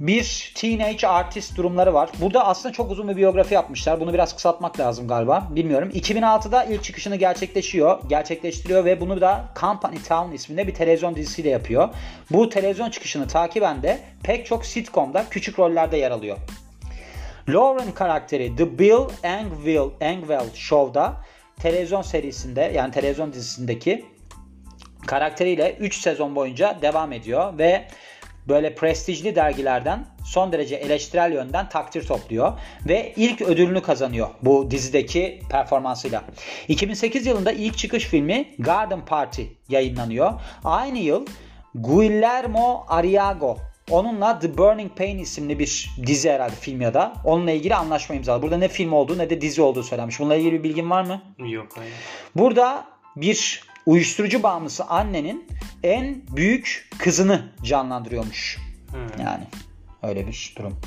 Bir 0.00 0.52
teenage 0.54 1.06
artist 1.06 1.56
durumları 1.56 1.94
var. 1.94 2.10
Burada 2.20 2.46
aslında 2.46 2.72
çok 2.72 2.90
uzun 2.90 3.08
bir 3.08 3.16
biyografi 3.16 3.54
yapmışlar. 3.54 4.00
Bunu 4.00 4.12
biraz 4.12 4.34
kısaltmak 4.34 4.80
lazım 4.80 5.08
galiba. 5.08 5.48
Bilmiyorum. 5.50 5.90
2006'da 5.94 6.64
ilk 6.64 6.84
çıkışını 6.84 7.16
gerçekleşiyor, 7.16 7.98
gerçekleştiriyor 8.08 8.84
ve 8.84 9.00
bunu 9.00 9.20
da 9.20 9.44
Company 9.60 9.98
Town 10.08 10.32
isminde 10.32 10.66
bir 10.66 10.74
televizyon 10.74 11.14
dizisiyle 11.14 11.48
yapıyor. 11.50 11.88
Bu 12.30 12.48
televizyon 12.48 12.90
çıkışını 12.90 13.28
takiben 13.28 13.82
de 13.82 13.98
pek 14.22 14.46
çok 14.46 14.66
sitcomda 14.66 15.24
küçük 15.30 15.58
rollerde 15.58 15.96
yer 15.96 16.10
alıyor. 16.10 16.38
Lauren 17.48 17.94
karakteri 17.94 18.56
The 18.56 18.78
Bill 18.78 19.08
Engvall, 19.22 19.90
Engvall 20.00 20.46
Show'da 20.54 21.16
televizyon 21.60 22.02
serisinde 22.02 22.72
yani 22.74 22.92
televizyon 22.92 23.32
dizisindeki 23.32 24.04
karakteriyle 25.06 25.76
3 25.80 26.00
sezon 26.00 26.36
boyunca 26.36 26.78
devam 26.82 27.12
ediyor 27.12 27.58
ve 27.58 27.84
böyle 28.48 28.74
prestijli 28.74 29.36
dergilerden 29.36 30.06
son 30.24 30.52
derece 30.52 30.74
eleştirel 30.74 31.32
yönden 31.32 31.68
takdir 31.68 32.06
topluyor 32.06 32.52
ve 32.88 33.12
ilk 33.16 33.42
ödülünü 33.42 33.82
kazanıyor 33.82 34.28
bu 34.42 34.70
dizideki 34.70 35.40
performansıyla. 35.50 36.24
2008 36.68 37.26
yılında 37.26 37.52
ilk 37.52 37.78
çıkış 37.78 38.04
filmi 38.04 38.54
Garden 38.58 39.04
Party 39.04 39.42
yayınlanıyor. 39.68 40.32
Aynı 40.64 40.98
yıl 40.98 41.26
Guillermo 41.74 42.84
Arriago 42.88 43.58
Onunla 43.90 44.38
The 44.38 44.58
Burning 44.58 44.96
Pain 44.96 45.18
isimli 45.18 45.58
bir 45.58 45.90
dizi 46.06 46.30
herhalde 46.30 46.54
film 46.54 46.80
ya 46.80 46.94
da 46.94 47.12
onunla 47.24 47.50
ilgili 47.50 47.74
anlaşma 47.74 48.14
imzaladı. 48.14 48.42
Burada 48.42 48.56
ne 48.56 48.68
film 48.68 48.92
olduğu 48.92 49.18
ne 49.18 49.30
de 49.30 49.40
dizi 49.40 49.62
olduğu 49.62 49.82
söylenmiş. 49.82 50.20
Bununla 50.20 50.36
ilgili 50.36 50.52
bir 50.52 50.62
bilgin 50.62 50.90
var 50.90 51.04
mı? 51.04 51.22
Yok 51.38 51.66
hayır. 51.76 51.92
Burada 52.34 52.84
bir 53.16 53.64
uyuşturucu 53.86 54.42
bağımlısı 54.42 54.84
annenin 54.84 55.46
en 55.82 56.22
büyük 56.36 56.90
kızını 56.98 57.42
canlandırıyormuş. 57.62 58.58
Hı. 58.90 59.22
Yani 59.22 59.44
öyle 60.02 60.26
bir 60.26 60.54
durum. 60.58 60.80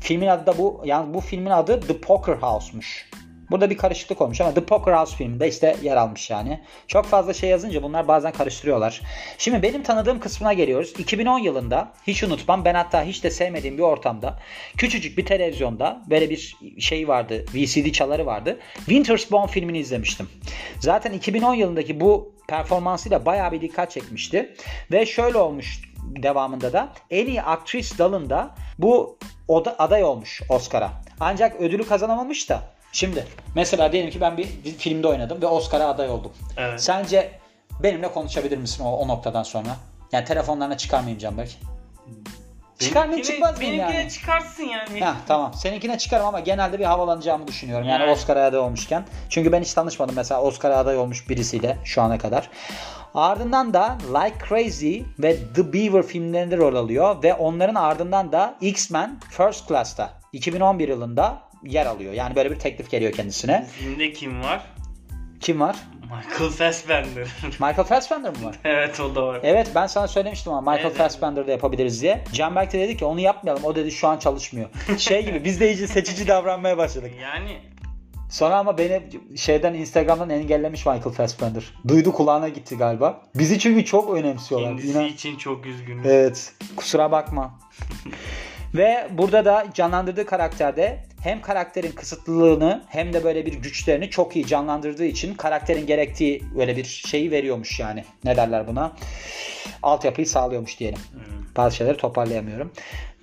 Filmin 0.00 0.26
adı 0.26 0.46
da 0.46 0.58
bu. 0.58 0.82
Yani 0.84 1.14
bu 1.14 1.20
filmin 1.20 1.50
adı 1.50 1.80
The 1.80 2.00
Poker 2.00 2.34
House'muş. 2.34 3.10
Burada 3.52 3.70
bir 3.70 3.76
karışıklık 3.76 4.20
olmuş 4.20 4.40
ama 4.40 4.54
The 4.54 4.64
Poker 4.64 4.92
House 4.92 5.16
filminde 5.16 5.48
işte 5.48 5.76
yer 5.82 5.96
almış 5.96 6.30
yani. 6.30 6.60
Çok 6.86 7.06
fazla 7.06 7.34
şey 7.34 7.50
yazınca 7.50 7.82
bunlar 7.82 8.08
bazen 8.08 8.32
karıştırıyorlar. 8.32 9.00
Şimdi 9.38 9.62
benim 9.62 9.82
tanıdığım 9.82 10.20
kısmına 10.20 10.52
geliyoruz. 10.52 10.92
2010 10.98 11.38
yılında 11.38 11.92
hiç 12.06 12.22
unutmam 12.24 12.64
ben 12.64 12.74
hatta 12.74 13.02
hiç 13.02 13.24
de 13.24 13.30
sevmediğim 13.30 13.78
bir 13.78 13.82
ortamda 13.82 14.38
küçücük 14.76 15.18
bir 15.18 15.26
televizyonda 15.26 16.02
böyle 16.10 16.30
bir 16.30 16.56
şey 16.78 17.08
vardı 17.08 17.44
VCD 17.54 17.92
çaları 17.92 18.26
vardı. 18.26 18.58
Winter's 18.76 19.30
Bone 19.30 19.46
filmini 19.46 19.78
izlemiştim. 19.78 20.28
Zaten 20.80 21.12
2010 21.12 21.54
yılındaki 21.54 22.00
bu 22.00 22.32
performansıyla 22.48 23.26
bayağı 23.26 23.52
bir 23.52 23.60
dikkat 23.60 23.90
çekmişti. 23.90 24.54
Ve 24.92 25.06
şöyle 25.06 25.38
olmuş 25.38 25.82
devamında 26.02 26.72
da 26.72 26.92
en 27.10 27.26
iyi 27.26 27.42
aktris 27.42 27.98
dalında 27.98 28.54
bu 28.78 29.18
oda, 29.48 29.76
aday 29.78 30.04
olmuş 30.04 30.42
Oscar'a. 30.48 30.90
Ancak 31.20 31.60
ödülü 31.60 31.86
kazanamamış 31.86 32.50
da. 32.50 32.62
Şimdi 32.92 33.26
mesela 33.54 33.92
diyelim 33.92 34.10
ki 34.10 34.20
ben 34.20 34.36
bir 34.36 34.46
filmde 34.78 35.08
oynadım 35.08 35.42
ve 35.42 35.46
Oscar'a 35.46 35.88
aday 35.88 36.10
oldum. 36.10 36.32
Evet. 36.56 36.82
Sence 36.82 37.30
benimle 37.82 38.12
konuşabilir 38.12 38.58
misin 38.58 38.84
o, 38.84 38.88
o 38.96 39.08
noktadan 39.08 39.42
sonra? 39.42 39.76
Yani 40.12 40.24
telefonlarına 40.24 40.76
çıkarmayayım 40.76 41.18
Canberk. 41.18 41.50
Çıkar 42.78 43.06
mıyım 43.06 43.20
Benimkine- 43.22 43.26
çıkmaz 43.32 43.58
mıyım 43.58 43.72
benimkine 43.72 44.00
yani? 44.00 44.10
çıkarsın 44.10 44.62
yani. 44.62 45.00
Ha 45.00 45.16
tamam. 45.28 45.54
Seninkine 45.54 45.98
çıkarım 45.98 46.26
ama 46.26 46.40
genelde 46.40 46.78
bir 46.78 46.84
havalanacağımı 46.84 47.46
düşünüyorum. 47.46 47.88
Yani, 47.88 48.02
Yani. 48.02 48.12
Oscar'a 48.12 48.44
aday 48.46 48.60
olmuşken. 48.60 49.04
Çünkü 49.28 49.52
ben 49.52 49.60
hiç 49.62 49.74
tanışmadım 49.74 50.14
mesela 50.16 50.42
Oscar'a 50.42 50.76
aday 50.78 50.96
olmuş 50.98 51.28
birisiyle 51.28 51.78
şu 51.84 52.02
ana 52.02 52.18
kadar. 52.18 52.50
Ardından 53.14 53.74
da 53.74 53.98
Like 54.14 54.36
Crazy 54.48 55.00
ve 55.18 55.36
The 55.54 55.72
Beaver 55.72 56.02
filmlerinde 56.02 56.56
rol 56.56 56.74
alıyor 56.76 57.22
ve 57.22 57.34
onların 57.34 57.74
ardından 57.74 58.32
da 58.32 58.54
X-Men 58.60 59.20
First 59.30 59.68
Class'ta 59.68 60.10
2011 60.32 60.88
yılında 60.88 61.38
yer 61.64 61.86
alıyor. 61.86 62.12
Yani 62.12 62.36
böyle 62.36 62.50
bir 62.50 62.58
teklif 62.58 62.90
geliyor 62.90 63.12
kendisine. 63.12 63.66
Filmde 63.78 64.12
kim 64.12 64.42
var? 64.42 64.62
Kim 65.40 65.60
var? 65.60 65.76
Michael 66.02 66.50
Fassbender. 66.50 67.28
Michael 67.44 67.84
Fassbender 67.84 68.30
mı 68.30 68.44
var? 68.44 68.56
evet 68.64 69.00
o 69.00 69.14
da 69.14 69.26
var. 69.26 69.40
Evet 69.42 69.70
ben 69.74 69.86
sana 69.86 70.08
söylemiştim 70.08 70.52
ama 70.52 70.70
Michael 70.72 70.86
Evet, 70.86 70.96
Fassbender'da 70.96 71.50
yapabiliriz 71.50 72.02
diye. 72.02 72.24
Canberk 72.32 72.72
de 72.72 72.78
dedi 72.78 72.96
ki 72.96 73.04
onu 73.04 73.20
yapmayalım. 73.20 73.64
O 73.64 73.74
dedi 73.76 73.92
şu 73.92 74.08
an 74.08 74.18
çalışmıyor. 74.18 74.68
Şey 74.98 75.24
gibi 75.24 75.44
biz 75.44 75.60
de 75.60 75.68
iyice 75.68 75.86
seçici 75.86 76.28
davranmaya 76.28 76.78
başladık. 76.78 77.12
Yani 77.22 77.58
Sonra 78.32 78.56
ama 78.56 78.78
beni 78.78 79.02
şeyden 79.36 79.74
Instagram'dan 79.74 80.30
engellemiş 80.30 80.86
Michael 80.86 81.14
Fassbender. 81.14 81.74
Duydu 81.88 82.12
kulağına 82.12 82.48
gitti 82.48 82.76
galiba. 82.76 83.22
Bizi 83.34 83.58
çünkü 83.58 83.84
çok 83.84 84.14
önemsiyorlar. 84.14 84.68
kendisi 84.68 84.90
İnan- 84.90 85.08
için 85.08 85.36
çok 85.36 85.66
üzgünüm. 85.66 86.02
Evet. 86.06 86.54
Kusura 86.76 87.10
bakma. 87.10 87.58
Ve 88.74 89.08
burada 89.10 89.44
da 89.44 89.66
canlandırdığı 89.74 90.26
karakterde 90.26 90.98
hem 91.22 91.42
karakterin 91.42 91.92
kısıtlılığını 91.92 92.84
hem 92.88 93.12
de 93.12 93.24
böyle 93.24 93.46
bir 93.46 93.52
güçlerini 93.52 94.10
çok 94.10 94.36
iyi 94.36 94.46
canlandırdığı 94.46 95.04
için 95.04 95.34
karakterin 95.34 95.86
gerektiği 95.86 96.42
böyle 96.56 96.76
bir 96.76 96.84
şeyi 96.84 97.30
veriyormuş 97.30 97.80
yani. 97.80 98.04
Ne 98.24 98.36
derler 98.36 98.66
buna? 98.66 98.92
Altyapıyı 99.82 100.26
sağlıyormuş 100.26 100.80
diyelim. 100.80 100.98
Hmm. 101.12 101.46
Bazı 101.56 101.76
şeyleri 101.76 101.96
toparlayamıyorum. 101.96 102.72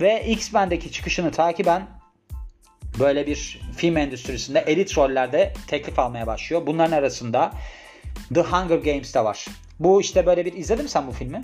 Ve 0.02 0.26
X-Men'deki 0.26 0.92
çıkışını 0.92 1.32
takiben 1.32 1.88
böyle 3.00 3.28
bir 3.28 3.62
film 3.78 3.98
endüstrisinde 3.98 4.60
elit 4.60 4.98
rollerde 4.98 5.54
teklif 5.68 6.00
almaya 6.00 6.28
başlıyor. 6.28 6.62
Bunların 6.68 6.92
arasında 6.92 7.52
The 8.34 8.42
Hunger 8.42 8.78
Games 8.78 9.16
de 9.16 9.24
var. 9.24 9.46
Bu 9.80 10.02
işte 10.02 10.26
böyle 10.26 10.46
bir 10.46 10.54
izledin 10.54 10.84
mi 10.84 10.90
sen 10.90 11.08
bu 11.08 11.12
filmi? 11.12 11.44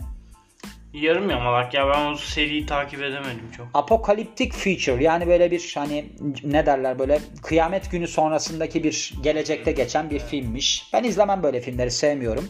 Yarım 1.02 1.30
yamalak 1.30 1.74
ya 1.74 1.88
ben 1.90 2.06
o 2.06 2.16
seriyi 2.16 2.66
takip 2.66 3.04
edemedim 3.04 3.52
çok. 3.58 3.68
Apokaliptik 3.74 4.54
feature 4.54 5.04
yani 5.04 5.28
böyle 5.28 5.52
bir 5.52 5.72
hani 5.78 6.06
ne 6.44 6.66
derler 6.66 7.00
böyle 7.00 7.20
kıyamet 7.44 7.92
günü 7.92 8.08
sonrasındaki 8.08 8.84
bir 8.84 9.14
gelecekte 9.24 9.72
geçen 9.72 10.10
bir 10.10 10.20
filmmiş. 10.20 10.90
Ben 10.94 11.04
izlemem 11.04 11.44
böyle 11.44 11.62
filmleri 11.62 11.92
sevmiyorum. 11.92 12.50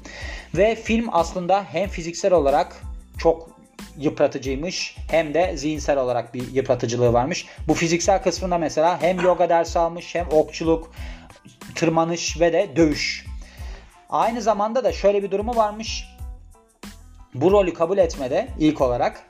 Ve 0.55 0.75
film 0.75 1.09
aslında 1.11 1.63
hem 1.71 1.89
fiziksel 1.89 2.33
olarak 2.33 2.81
çok 3.17 3.49
yıpratıcıymış 3.97 4.97
hem 5.11 5.33
de 5.33 5.57
zihinsel 5.57 5.97
olarak 5.97 6.33
bir 6.33 6.51
yıpratıcılığı 6.51 7.13
varmış. 7.13 7.45
Bu 7.67 7.73
fiziksel 7.73 8.23
kısmında 8.23 8.57
mesela 8.57 9.01
hem 9.01 9.19
yoga 9.19 9.49
dersi 9.49 9.79
almış 9.79 10.15
hem 10.15 10.27
okçuluk, 10.31 10.91
tırmanış 11.75 12.39
ve 12.39 12.53
de 12.53 12.69
dövüş. 12.75 13.25
Aynı 14.09 14.41
zamanda 14.41 14.83
da 14.83 14.91
şöyle 14.91 15.23
bir 15.23 15.31
durumu 15.31 15.55
varmış. 15.55 16.14
Bu 17.35 17.51
rolü 17.51 17.73
kabul 17.73 17.97
etmede 17.97 18.47
ilk 18.59 18.81
olarak 18.81 19.23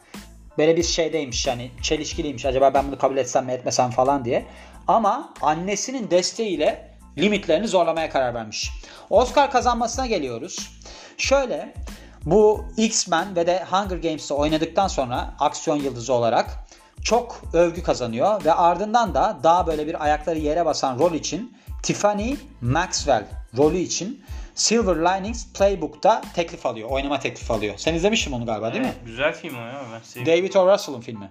böyle 0.58 0.78
bir 0.78 0.84
şeydeymiş 0.84 1.48
yani 1.48 1.72
çelişkiliymiş. 1.82 2.46
Acaba 2.46 2.74
ben 2.74 2.88
bunu 2.88 2.98
kabul 2.98 3.18
etsem 3.18 3.46
mi 3.46 3.52
etmesem 3.52 3.92
falan 3.92 4.26
diye. 4.26 4.46
Ama 4.88 5.34
annesinin 5.42 6.12
desteğiyle 6.12 6.98
limitlerini 7.18 7.68
zorlamaya 7.68 8.10
karar 8.10 8.34
vermiş. 8.34 8.72
Oscar 9.10 9.52
kazanmasına 9.52 10.06
geliyoruz. 10.06 10.72
Şöyle 11.18 11.74
bu 12.26 12.66
X-Men 12.78 13.36
ve 13.36 13.48
de 13.48 13.64
Hunger 13.72 13.98
Games'te 13.98 14.34
oynadıktan 14.34 14.88
sonra 14.88 15.34
aksiyon 15.40 15.78
yıldızı 15.78 16.14
olarak 16.14 16.50
çok 17.04 17.42
övgü 17.54 17.84
kazanıyor 17.84 18.46
ve 18.46 18.54
ardından 18.54 19.14
da 19.14 19.38
daha 19.44 19.68
böyle 19.68 19.88
bir 19.88 20.04
ayakları 20.04 20.40
yere 20.40 20.66
basan 20.66 21.00
rol 21.00 21.14
için 21.14 21.58
Tiffany 21.84 22.36
Maxwell 22.62 23.26
rolü 23.58 23.78
için 23.78 24.24
Silver 24.56 24.96
Linings 24.96 25.46
Playbook'ta 25.54 26.22
teklif 26.36 26.66
alıyor. 26.66 26.90
Oynama 26.90 27.20
teklifi 27.20 27.54
alıyor. 27.54 27.74
Sen 27.78 27.94
izlemişsin 27.94 28.32
onu 28.32 28.46
galiba 28.46 28.74
değil 28.74 28.84
mi? 28.84 28.94
Evet, 28.96 29.06
Güzel 29.06 29.34
film 29.34 29.56
o 29.56 29.62
ya 29.62 29.82
ben 29.94 30.00
sevdim. 30.04 30.26
David 30.34 30.54
O. 30.54 30.74
Russell'ın 30.74 31.02
filmi. 31.02 31.30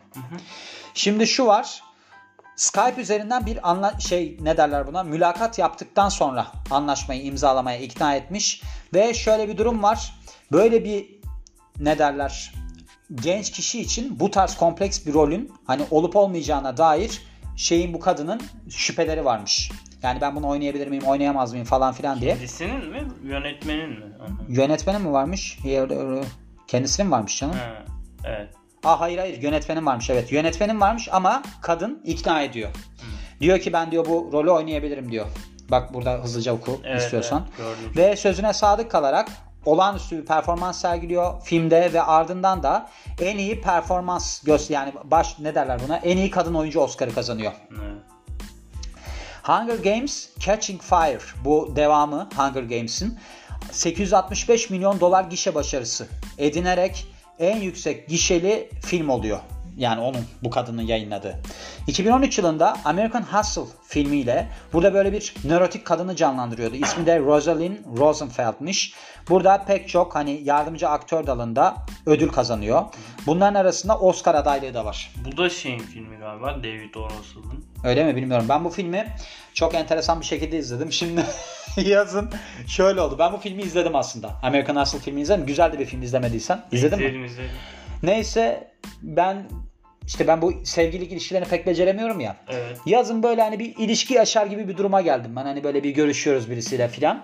Şimdi 0.94 1.26
şu 1.26 1.46
var. 1.46 1.82
Skype 2.56 3.00
üzerinden 3.00 3.46
bir 3.46 3.70
anla 3.70 4.00
şey 4.00 4.38
ne 4.40 4.56
derler 4.56 4.86
buna 4.86 5.02
mülakat 5.02 5.58
yaptıktan 5.58 6.08
sonra 6.08 6.46
anlaşmayı 6.70 7.22
imzalamaya 7.22 7.78
ikna 7.78 8.14
etmiş 8.14 8.62
ve 8.94 9.14
şöyle 9.14 9.48
bir 9.48 9.56
durum 9.56 9.82
var. 9.82 10.14
Böyle 10.52 10.84
bir 10.84 11.06
ne 11.80 11.98
derler 11.98 12.52
genç 13.14 13.50
kişi 13.50 13.80
için 13.80 14.20
bu 14.20 14.30
tarz 14.30 14.56
kompleks 14.56 15.06
bir 15.06 15.14
rolün 15.14 15.52
hani 15.66 15.82
olup 15.90 16.16
olmayacağına 16.16 16.76
dair 16.76 17.22
şeyin 17.56 17.94
bu 17.94 18.00
kadının 18.00 18.40
şüpheleri 18.70 19.24
varmış. 19.24 19.70
Yani 20.02 20.20
ben 20.20 20.36
bunu 20.36 20.48
oynayabilir 20.48 20.86
miyim, 20.88 21.02
oynayamaz 21.04 21.52
mıyım 21.52 21.66
falan 21.66 21.92
filan 21.92 22.20
diye. 22.20 22.34
Kendisinin 22.34 22.88
mi 22.90 23.02
yönetmenin 23.24 23.90
mi? 23.90 24.04
Yönetmenin 24.48 25.02
mi 25.02 25.12
varmış? 25.12 25.58
Kendisinin 26.66 27.10
varmış 27.10 27.38
canım? 27.38 27.54
Ha, 27.54 27.84
evet. 28.24 28.48
Aa 28.84 29.00
hayır 29.00 29.18
hayır 29.18 29.42
yönetmenim 29.42 29.86
varmış 29.86 30.10
evet. 30.10 30.32
Yönetmenim 30.32 30.80
varmış 30.80 31.08
ama 31.12 31.42
kadın 31.62 32.02
ikna 32.04 32.42
ediyor. 32.42 32.70
Diyor 33.40 33.58
ki 33.58 33.72
ben 33.72 33.90
diyor 33.90 34.06
bu 34.06 34.30
rolü 34.32 34.50
oynayabilirim 34.50 35.12
diyor. 35.12 35.26
Bak 35.70 35.94
burada 35.94 36.12
hızlıca 36.12 36.52
oku 36.52 36.80
Evet, 36.84 37.00
istiyorsan. 37.02 37.46
evet, 37.48 37.56
gördüm. 37.56 37.92
Ve 37.96 38.16
sözüne 38.16 38.52
sadık 38.52 38.90
kalarak 38.90 39.28
olağanüstü 39.66 40.18
bir 40.18 40.26
performans 40.26 40.80
sergiliyor 40.80 41.42
filmde 41.42 41.92
ve 41.92 42.02
ardından 42.02 42.62
da 42.62 42.90
en 43.20 43.38
iyi 43.38 43.60
performans 43.60 44.42
göster 44.42 44.74
yani 44.74 44.92
baş 45.04 45.38
ne 45.38 45.54
derler 45.54 45.80
buna 45.86 45.96
en 45.96 46.16
iyi 46.16 46.30
kadın 46.30 46.54
oyuncu 46.54 46.80
Oscar'ı 46.80 47.14
kazanıyor. 47.14 47.52
Evet. 47.70 48.14
Hunger 49.42 49.94
Games 49.94 50.28
Catching 50.38 50.82
Fire 50.82 51.18
bu 51.44 51.72
devamı 51.76 52.28
Hunger 52.36 52.62
Games'in 52.62 53.18
865 53.70 54.70
milyon 54.70 55.00
dolar 55.00 55.24
gişe 55.24 55.54
başarısı 55.54 56.08
edinerek 56.38 57.06
en 57.38 57.60
yüksek 57.60 58.08
gişeli 58.08 58.70
film 58.82 59.08
oluyor. 59.08 59.38
Yani 59.76 60.00
onun 60.00 60.24
bu 60.42 60.50
kadının 60.50 60.82
yayınladığı. 60.82 61.40
2013 61.86 62.38
yılında 62.38 62.76
American 62.84 63.22
Hustle 63.22 63.62
filmiyle 63.86 64.48
burada 64.72 64.94
böyle 64.94 65.12
bir 65.12 65.34
nörotik 65.44 65.84
kadını 65.84 66.16
canlandırıyordu. 66.16 66.76
İsmi 66.76 67.06
de 67.06 67.18
Rosalind 67.18 67.76
Rosenfeld'miş. 67.98 68.94
Burada 69.28 69.64
pek 69.64 69.88
çok 69.88 70.14
hani 70.14 70.40
yardımcı 70.44 70.88
aktör 70.88 71.26
dalında 71.26 71.76
ödül 72.06 72.28
kazanıyor. 72.28 72.82
Bunların 73.26 73.54
arasında 73.54 73.98
Oscar 73.98 74.34
adaylığı 74.34 74.74
da 74.74 74.84
var. 74.84 75.12
Bu 75.26 75.36
da 75.36 75.50
şeyin 75.50 75.78
filmi 75.78 76.16
galiba 76.16 76.56
David 76.58 76.94
O. 76.94 77.04
Russell'ın. 77.04 77.64
Öyle 77.84 78.04
mi 78.04 78.16
bilmiyorum. 78.16 78.46
Ben 78.48 78.64
bu 78.64 78.70
filmi 78.70 79.06
çok 79.54 79.74
enteresan 79.74 80.20
bir 80.20 80.26
şekilde 80.26 80.58
izledim. 80.58 80.92
Şimdi 80.92 81.24
yazın 81.76 82.30
şöyle 82.66 83.00
oldu. 83.00 83.16
Ben 83.18 83.32
bu 83.32 83.36
filmi 83.36 83.62
izledim 83.62 83.96
aslında. 83.96 84.30
American 84.42 84.76
Hustle 84.76 84.98
filmi 84.98 85.20
izledim. 85.20 85.46
Güzel 85.46 85.72
de 85.72 85.78
bir 85.78 85.86
film 85.86 86.02
izlemediysen. 86.02 86.64
İzledin 86.72 86.98
mi? 86.98 87.04
İzledim 87.04 87.24
izledim. 87.24 87.50
Neyse 88.02 88.70
ben 89.02 89.46
işte 90.06 90.26
ben 90.28 90.42
bu 90.42 90.52
sevgililik 90.64 91.12
ilişkilerini 91.12 91.48
pek 91.48 91.66
beceremiyorum 91.66 92.20
ya. 92.20 92.36
Evet. 92.48 92.78
Yazın 92.86 93.22
böyle 93.22 93.42
hani 93.42 93.58
bir 93.58 93.76
ilişki 93.76 94.14
yaşar 94.14 94.46
gibi 94.46 94.68
bir 94.68 94.76
duruma 94.76 95.00
geldim 95.00 95.36
ben. 95.36 95.42
Hani 95.44 95.64
böyle 95.64 95.84
bir 95.84 95.90
görüşüyoruz 95.90 96.50
birisiyle 96.50 96.88
filan. 96.88 97.22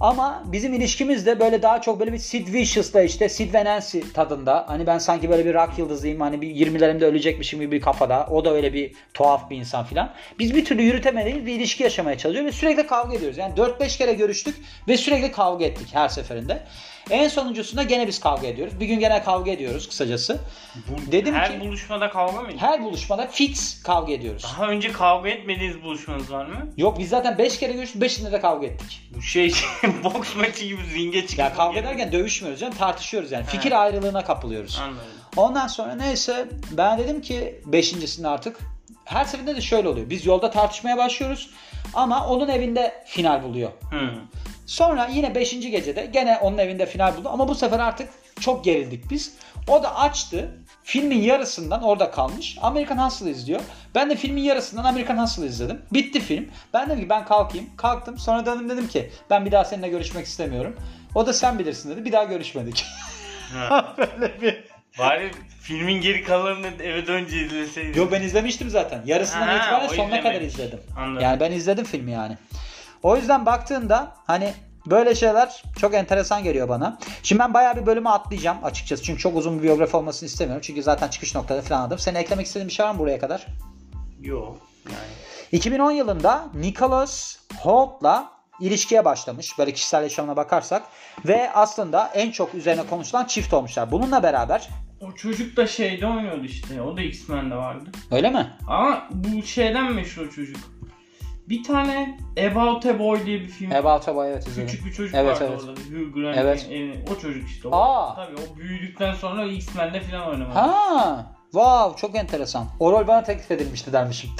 Ama 0.00 0.42
bizim 0.46 0.74
ilişkimiz 0.74 1.26
de 1.26 1.40
böyle 1.40 1.62
daha 1.62 1.80
çok 1.80 2.00
böyle 2.00 2.12
bir 2.12 2.18
Sid 2.18 2.52
Vicious'la 2.52 3.02
işte 3.02 3.28
Sid 3.28 3.54
ve 3.54 3.64
Nancy 3.64 3.98
tadında. 4.14 4.64
Hani 4.68 4.86
ben 4.86 4.98
sanki 4.98 5.30
böyle 5.30 5.44
bir 5.44 5.54
rock 5.54 5.78
yıldızıyım. 5.78 6.20
Hani 6.20 6.40
bir 6.40 6.48
20'lerimde 6.48 7.04
ölecekmişim 7.04 7.60
gibi 7.60 7.72
bir 7.72 7.80
kafada. 7.80 8.26
O 8.30 8.44
da 8.44 8.52
öyle 8.54 8.72
bir 8.74 8.92
tuhaf 9.14 9.50
bir 9.50 9.56
insan 9.56 9.84
filan. 9.84 10.12
Biz 10.38 10.54
bir 10.54 10.64
türlü 10.64 10.82
yürütemediğimiz 10.82 11.46
bir 11.46 11.52
ilişki 11.52 11.82
yaşamaya 11.82 12.18
çalışıyoruz 12.18 12.52
ve 12.54 12.56
sürekli 12.58 12.86
kavga 12.86 13.16
ediyoruz. 13.16 13.38
Yani 13.38 13.54
4-5 13.54 13.98
kere 13.98 14.12
görüştük 14.12 14.56
ve 14.88 14.96
sürekli 14.96 15.32
kavga 15.32 15.64
ettik 15.64 15.88
her 15.92 16.08
seferinde. 16.08 16.62
En 17.10 17.28
sonuncusunda 17.28 17.82
gene 17.82 18.06
biz 18.06 18.20
kavga 18.20 18.46
ediyoruz. 18.46 18.80
Bir 18.80 18.86
gün 18.86 19.00
gene 19.00 19.22
kavga 19.22 19.50
ediyoruz 19.50 19.88
kısacası. 19.88 20.38
Dedim 21.12 21.34
Her 21.34 21.52
ki 21.52 21.60
buluşmada 21.60 22.10
kavga 22.10 22.42
mı? 22.42 22.48
her 22.58 22.82
buluşmada 22.84 23.26
fix 23.26 23.82
kavga 23.82 24.12
ediyoruz. 24.12 24.42
Daha 24.42 24.68
önce 24.68 24.92
kavga 24.92 25.28
etmediğiniz 25.28 25.82
buluşmanız 25.82 26.32
var 26.32 26.46
mı? 26.46 26.68
Yok 26.76 26.98
biz 26.98 27.08
zaten 27.08 27.38
5 27.38 27.58
kere 27.58 27.72
görüştük 27.72 28.02
5'inde 28.02 28.32
de 28.32 28.40
kavga 28.40 28.66
ettik. 28.66 29.02
Bu 29.16 29.22
şey 29.22 29.54
boks 30.04 30.36
maçı 30.36 30.64
gibi 30.64 30.82
ringe 30.94 31.22
çıkıp 31.22 31.38
Ya 31.38 31.54
kavga 31.54 31.80
ederken 31.80 32.12
dövüşmüyoruz 32.12 32.62
yani 32.62 32.74
tartışıyoruz 32.74 33.32
yani. 33.32 33.44
Fikir 33.44 33.82
ayrılığına 33.82 34.24
kapılıyoruz. 34.24 34.80
Anladım. 34.82 35.02
Ondan 35.36 35.66
sonra 35.66 35.94
neyse 35.94 36.48
ben 36.70 36.98
dedim 36.98 37.20
ki 37.20 37.60
beşincisinde 37.66 38.28
artık 38.28 38.58
her 39.04 39.24
seferinde 39.24 39.56
de 39.56 39.60
şöyle 39.60 39.88
oluyor. 39.88 40.10
Biz 40.10 40.26
yolda 40.26 40.50
tartışmaya 40.50 40.96
başlıyoruz 40.96 41.50
ama 41.94 42.26
onun 42.26 42.48
evinde 42.48 43.04
final 43.06 43.42
buluyor. 43.42 43.70
Hı. 43.70 44.10
Sonra 44.66 45.06
yine 45.06 45.34
5. 45.34 45.50
gecede 45.60 46.06
gene 46.12 46.38
onun 46.38 46.58
evinde 46.58 46.86
final 46.86 47.16
buldu 47.16 47.28
ama 47.32 47.48
bu 47.48 47.54
sefer 47.54 47.78
artık 47.78 48.08
çok 48.48 48.64
gerildik 48.64 49.10
biz. 49.10 49.32
O 49.68 49.82
da 49.82 49.96
açtı. 49.96 50.50
Filmin 50.82 51.22
yarısından 51.22 51.82
orada 51.82 52.10
kalmış. 52.10 52.58
American 52.62 52.98
Hustle 52.98 53.30
izliyor. 53.30 53.60
Ben 53.94 54.10
de 54.10 54.16
filmin 54.16 54.42
yarısından 54.42 54.84
American 54.84 55.18
Hustle 55.18 55.46
izledim. 55.46 55.82
Bitti 55.92 56.20
film. 56.20 56.48
Ben 56.74 56.86
dedim 56.86 57.00
ki 57.00 57.08
ben 57.08 57.24
kalkayım. 57.24 57.66
Kalktım. 57.76 58.18
Sonra 58.18 58.46
döndüm 58.46 58.68
dedim 58.68 58.88
ki 58.88 59.10
ben 59.30 59.46
bir 59.46 59.52
daha 59.52 59.64
seninle 59.64 59.88
görüşmek 59.88 60.26
istemiyorum. 60.26 60.76
O 61.14 61.26
da 61.26 61.32
sen 61.32 61.58
bilirsin 61.58 61.90
dedi. 61.90 62.04
Bir 62.04 62.12
daha 62.12 62.24
görüşmedik. 62.24 62.84
Böyle 63.98 64.42
bir... 64.42 64.64
Bari 64.98 65.30
filmin 65.60 66.00
geri 66.00 66.24
kalanını 66.24 66.82
eve 66.82 67.06
dönünce 67.06 67.46
izleseydin. 67.46 68.00
Yo 68.00 68.08
ben 68.12 68.22
izlemiştim 68.22 68.70
zaten. 68.70 69.02
Yarısından 69.06 69.46
Ha, 69.46 69.56
itibaren 69.56 69.88
sonuna 69.88 70.22
kadar 70.22 70.40
izledim. 70.40 70.80
Anladım. 70.96 71.22
Yani 71.22 71.40
ben 71.40 71.52
izledim 71.52 71.84
filmi 71.84 72.10
yani. 72.10 72.36
O 73.02 73.16
yüzden 73.16 73.46
baktığında 73.46 74.12
hani 74.26 74.52
böyle 74.90 75.14
şeyler 75.14 75.62
çok 75.80 75.94
enteresan 75.94 76.42
geliyor 76.42 76.68
bana. 76.68 76.98
Şimdi 77.22 77.40
ben 77.40 77.54
bayağı 77.54 77.76
bir 77.76 77.86
bölümü 77.86 78.08
atlayacağım 78.08 78.58
açıkçası. 78.64 79.02
Çünkü 79.02 79.22
çok 79.22 79.36
uzun 79.36 79.58
bir 79.58 79.62
biyografi 79.62 79.96
olmasını 79.96 80.26
istemiyorum. 80.26 80.62
Çünkü 80.64 80.82
zaten 80.82 81.08
çıkış 81.08 81.34
noktada 81.34 81.62
falan 81.62 81.80
aldım. 81.80 81.98
Senin 81.98 82.18
eklemek 82.18 82.46
istediğin 82.46 82.68
bir 82.68 82.74
şey 82.74 82.86
var 82.86 82.92
mı 82.92 82.98
buraya 82.98 83.18
kadar? 83.18 83.46
Yok. 84.20 84.56
Yani. 84.86 84.96
2010 85.52 85.90
yılında 85.90 86.46
Nicholas 86.54 87.36
Holt'la 87.60 88.30
ilişkiye 88.60 89.04
başlamış. 89.04 89.58
Böyle 89.58 89.72
kişisel 89.72 90.02
yaşamına 90.02 90.36
bakarsak. 90.36 90.82
Ve 91.26 91.50
aslında 91.54 92.10
en 92.14 92.30
çok 92.30 92.54
üzerine 92.54 92.82
konuşulan 92.86 93.24
çift 93.24 93.54
olmuşlar. 93.54 93.90
Bununla 93.90 94.22
beraber 94.22 94.68
O 95.00 95.12
çocuk 95.12 95.56
da 95.56 95.66
şeyde 95.66 96.06
oynuyordu 96.06 96.44
işte. 96.44 96.82
O 96.82 96.96
da 96.96 97.00
X-Men'de 97.02 97.54
vardı. 97.54 97.90
öyle 98.10 98.30
mi? 98.30 98.56
Ama 98.68 99.08
bu 99.10 99.42
şeyden 99.42 99.92
meşhur 99.92 100.26
o 100.26 100.30
çocuk. 100.30 100.56
Bir 101.48 101.62
tane 101.64 102.18
About 102.52 102.86
a 102.86 102.98
Boy 102.98 103.26
diye 103.26 103.40
bir 103.40 103.48
film. 103.48 103.72
About 103.72 104.08
a 104.08 104.14
Boy 104.16 104.28
evet 104.30 104.46
izledim. 104.48 104.66
Küçük 104.68 104.86
bir 104.86 104.92
çocuk 104.92 105.14
Evet, 105.14 105.40
vardı 105.40 105.44
evet. 105.50 105.60
orada. 105.60 105.70
Hugh 105.80 106.14
Grant'in 106.14 106.40
Evet. 106.40 106.66
eli- 106.70 107.04
o 107.12 107.20
çocuk 107.20 107.48
işte. 107.48 107.68
O, 107.68 107.76
Aa. 107.76 108.14
Tabii 108.14 108.36
o 108.36 108.56
büyüdükten 108.56 109.14
sonra 109.14 109.44
X-Men'de 109.44 110.00
falan 110.00 110.28
oynamadı. 110.28 110.58
Ha, 110.58 111.26
wow 111.52 112.00
çok 112.00 112.16
enteresan. 112.16 112.66
O 112.80 112.92
rol 112.92 113.06
bana 113.06 113.22
teklif 113.24 113.50
edilmişti 113.50 113.92
dermişim. 113.92 114.30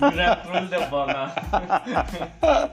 Grant 0.00 0.38
rolü 0.54 0.70
de 0.70 0.88
bana. 0.92 1.34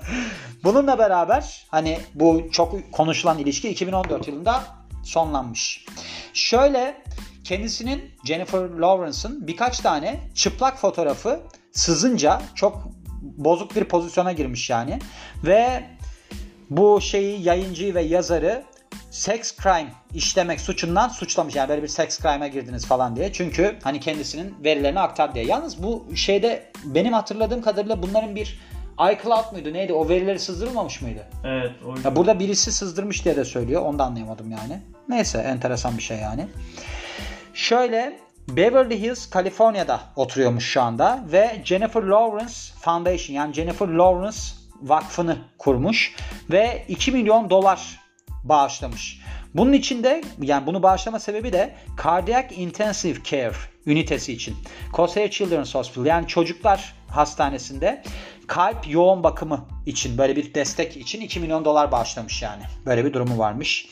Bununla 0.63 0.99
beraber 0.99 1.65
hani 1.71 1.99
bu 2.13 2.43
çok 2.51 2.91
konuşulan 2.91 3.37
ilişki 3.39 3.69
2014 3.69 4.27
yılında 4.27 4.63
sonlanmış. 5.03 5.85
Şöyle 6.33 7.03
kendisinin 7.43 8.11
Jennifer 8.25 8.69
Lawrence'ın 8.69 9.47
birkaç 9.47 9.79
tane 9.79 10.19
çıplak 10.35 10.77
fotoğrafı 10.77 11.39
sızınca 11.71 12.41
çok 12.55 12.83
bozuk 13.37 13.75
bir 13.75 13.83
pozisyona 13.83 14.31
girmiş 14.31 14.69
yani. 14.69 14.99
Ve 15.43 15.83
bu 16.69 17.01
şeyi 17.01 17.43
yayıncıyı 17.43 17.95
ve 17.95 18.01
yazarı 18.01 18.63
sex 19.11 19.57
crime 19.63 19.93
işlemek 20.13 20.61
suçundan 20.61 21.07
suçlamış. 21.07 21.55
Yani 21.55 21.69
böyle 21.69 21.83
bir 21.83 21.87
sex 21.87 22.19
crime'a 22.19 22.47
girdiniz 22.47 22.85
falan 22.85 23.15
diye. 23.15 23.33
Çünkü 23.33 23.75
hani 23.83 23.99
kendisinin 23.99 24.55
verilerini 24.63 24.99
aktar 24.99 25.35
diye. 25.35 25.45
Yalnız 25.45 25.83
bu 25.83 26.05
şeyde 26.15 26.71
benim 26.83 27.13
hatırladığım 27.13 27.61
kadarıyla 27.61 28.03
bunların 28.03 28.35
bir 28.35 28.59
iCloud 28.93 29.53
muydu 29.53 29.73
neydi 29.73 29.93
o 29.93 30.09
verileri 30.09 30.39
sızdırılmamış 30.39 31.01
mıydı? 31.01 31.27
evet. 31.45 31.71
O 31.85 31.95
Ya 32.07 32.15
burada 32.15 32.39
birisi 32.39 32.71
sızdırmış 32.71 33.25
diye 33.25 33.35
de 33.35 33.45
söylüyor. 33.45 33.81
Onu 33.81 33.99
da 33.99 34.03
anlayamadım 34.03 34.51
yani. 34.51 34.81
Neyse 35.09 35.37
enteresan 35.37 35.97
bir 35.97 36.03
şey 36.03 36.17
yani. 36.17 36.47
Şöyle 37.53 38.19
Beverly 38.49 39.01
Hills, 39.01 39.29
Kaliforniya'da 39.29 40.01
oturuyormuş 40.15 40.65
şu 40.65 40.81
anda 40.81 41.23
ve 41.31 41.61
Jennifer 41.65 42.03
Lawrence 42.03 42.53
Foundation 42.81 43.35
yani 43.35 43.53
Jennifer 43.53 43.87
Lawrence 43.87 44.37
Vakfı'nı 44.81 45.37
kurmuş 45.57 46.15
ve 46.51 46.85
2 46.87 47.11
milyon 47.11 47.49
dolar 47.49 47.99
bağışlamış. 48.43 49.21
Bunun 49.53 49.73
içinde 49.73 50.23
yani 50.41 50.65
bunu 50.65 50.83
bağışlama 50.83 51.19
sebebi 51.19 51.53
de 51.53 51.75
Cardiac 52.03 52.55
Intensive 52.55 53.23
Care 53.23 53.55
ünitesi 53.85 54.33
için. 54.33 54.55
Crosshair 54.95 55.31
Children's 55.31 55.75
Hospital 55.75 56.05
yani 56.05 56.27
çocuklar 56.27 56.95
hastanesinde 57.07 58.03
kalp 58.47 58.89
yoğun 58.89 59.23
bakımı 59.23 59.65
için 59.85 60.17
böyle 60.17 60.35
bir 60.35 60.53
destek 60.53 60.97
için 60.97 61.21
2 61.21 61.39
milyon 61.39 61.65
dolar 61.65 61.91
bağışlamış 61.91 62.41
yani. 62.41 62.63
Böyle 62.85 63.05
bir 63.05 63.13
durumu 63.13 63.37
varmış. 63.37 63.87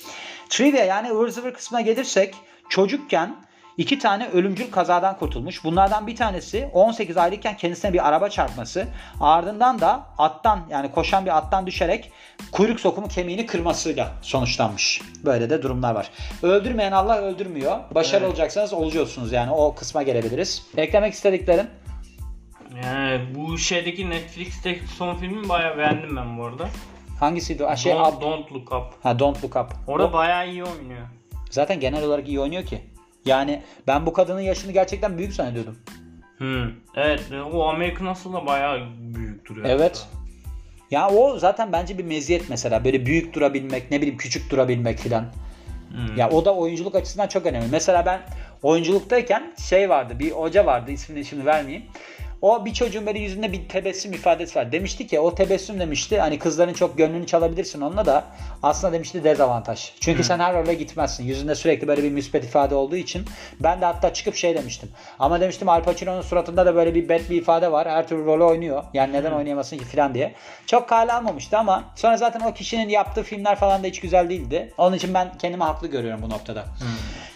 Trivia 0.49 0.84
yani 0.84 1.10
ıvır 1.10 1.30
zıvır 1.30 1.54
kısmına 1.54 1.82
gelirsek 1.82 2.36
çocukken 2.69 3.36
iki 3.77 3.99
tane 3.99 4.27
ölümcül 4.29 4.71
kazadan 4.71 5.17
kurtulmuş. 5.17 5.63
Bunlardan 5.63 6.07
bir 6.07 6.15
tanesi 6.15 6.69
18 6.73 7.17
aylıkken 7.17 7.57
kendisine 7.57 7.93
bir 7.93 8.07
araba 8.07 8.29
çarpması. 8.29 8.88
Ardından 9.19 9.79
da 9.79 10.05
attan 10.17 10.60
yani 10.69 10.91
koşan 10.91 11.25
bir 11.25 11.38
attan 11.38 11.67
düşerek 11.67 12.12
kuyruk 12.51 12.79
sokumu 12.79 13.07
kemiğini 13.07 13.45
kırmasıyla 13.45 14.12
sonuçlanmış. 14.21 15.01
Böyle 15.25 15.49
de 15.49 15.62
durumlar 15.63 15.95
var. 15.95 16.10
Öldürmeyen 16.43 16.91
Allah 16.91 17.17
öldürmüyor. 17.17 17.77
Başarılı 17.95 18.25
Evet. 18.25 18.29
olacaksanız 18.34 18.73
olacaksınız 18.73 19.31
yani 19.31 19.51
o 19.51 19.75
kısma 19.75 20.03
gelebiliriz. 20.03 20.63
Eklemek 20.77 21.13
istediklerin? 21.13 21.67
Yani 22.84 23.36
bu 23.36 23.57
şeydeki 23.57 24.10
Netflix'teki 24.10 24.88
son 24.88 25.15
filmi 25.15 25.49
bayağı 25.49 25.77
beğendim 25.77 26.15
ben 26.17 26.38
bu 26.38 26.45
arada. 26.45 26.67
Hangisiydi? 27.19 27.63
Ha, 27.63 27.75
Şey, 27.75 27.93
Don't, 27.93 28.07
Ab- 28.07 28.21
Don't 28.21 28.51
Look 28.51 28.71
Up. 28.71 29.03
ha, 29.03 29.19
Don't 29.19 29.43
Look 29.43 29.55
Up. 29.55 29.67
Orada 29.88 30.07
O- 30.07 30.13
bayağı 30.13 30.49
iyi 30.49 30.63
oynuyor. 30.63 31.07
zaten 31.49 31.79
genel 31.79 32.03
olarak 32.03 32.27
iyi 32.27 32.39
oynuyor 32.39 32.65
ki. 32.65 32.81
Yani 33.25 33.62
ben 33.88 34.05
bu 34.05 34.13
kadının 34.13 34.39
yaşını 34.39 34.71
gerçekten 34.71 35.17
büyük 35.17 35.34
zannediyordum. 35.34 35.77
Hı. 36.38 36.71
Evet 36.95 37.21
o 37.53 37.63
American 37.63 38.07
Hustle 38.07 38.34
da 38.34 38.45
bayağı 38.45 38.79
büyük 38.99 39.45
duruyor. 39.45 39.69
Evet. 39.69 40.07
Ya 40.91 41.10
o 41.10 41.39
zaten 41.39 41.71
bence 41.71 41.97
bir 41.97 42.03
meziyet 42.03 42.49
mesela. 42.49 42.86
Böyle 42.86 43.05
büyük 43.05 43.34
durabilmek, 43.34 43.91
ne 43.91 44.01
bileyim 44.01 44.17
küçük 44.17 44.51
durabilmek 44.51 44.99
filan. 44.99 45.23
Hı. 45.23 46.19
Ya 46.19 46.29
o 46.29 46.45
da 46.45 46.55
oyunculuk 46.55 46.95
açısından 46.95 47.27
çok 47.27 47.45
önemli. 47.45 47.67
Mesela 47.71 48.05
ben 48.05 48.21
oyunculuktayken 48.62 49.53
şey 49.69 49.89
vardı, 49.89 50.19
bir 50.19 50.31
hoca 50.31 50.65
vardı 50.65 50.91
ismini 50.91 51.25
şimdi 51.25 51.45
vermeyeyim. 51.45 51.86
O 52.41 52.65
bir 52.65 52.73
çocuğun 52.73 53.06
böyle 53.06 53.19
yüzünde 53.19 53.51
bir 53.51 53.69
tebessüm 53.69 54.13
ifadesi 54.13 54.60
var. 54.60 54.71
Demişti 54.71 55.08
ki 55.08 55.19
o 55.19 55.36
tebessüm 55.36 55.80
demişti 55.80 56.19
hani 56.19 56.39
kızların 56.39 56.73
çok 56.73 56.97
gönlünü 56.97 57.27
çalabilirsin 57.27 57.82
onunla 57.82 58.06
da 58.06 58.23
aslında 58.63 58.93
demişti 58.93 59.23
dezavantaj. 59.23 59.91
Çünkü 59.99 60.23
sen 60.23 60.39
her 60.39 60.54
role 60.54 60.73
gitmezsin. 60.73 61.23
Yüzünde 61.23 61.56
sürekli 61.56 61.88
böyle 61.88 62.04
bir 62.04 62.12
müspet 62.12 62.43
ifade 62.43 62.75
olduğu 62.75 62.95
için. 62.95 63.25
Ben 63.60 63.82
de 63.82 63.86
hatta 63.86 64.13
çıkıp 64.13 64.36
şey 64.36 64.56
demiştim. 64.56 64.89
Ama 65.19 65.41
demiştim 65.41 65.69
Al 65.69 65.84
Pacino'nun 65.84 66.21
suratında 66.21 66.65
da 66.65 66.75
böyle 66.75 66.95
bir 66.95 67.10
bad 67.10 67.30
bir 67.30 67.41
ifade 67.41 67.71
var. 67.71 67.89
Her 67.89 68.08
türlü 68.08 68.25
rolü 68.25 68.43
oynuyor. 68.43 68.84
Yani 68.93 69.13
neden 69.13 69.32
oynayamasın 69.32 69.77
ki 69.77 69.86
filan 69.86 70.13
diye. 70.13 70.34
Çok 70.65 70.89
kale 70.89 71.13
almamıştı 71.13 71.58
ama 71.58 71.84
sonra 71.95 72.17
zaten 72.17 72.39
o 72.39 72.54
kişinin 72.54 72.89
yaptığı 72.89 73.23
filmler 73.23 73.56
falan 73.56 73.84
da 73.84 73.88
hiç 73.88 73.99
güzel 73.99 74.30
değildi. 74.30 74.73
Onun 74.77 74.95
için 74.95 75.13
ben 75.13 75.38
kendimi 75.38 75.63
haklı 75.63 75.88
görüyorum 75.88 76.21
bu 76.21 76.30
noktada. 76.30 76.65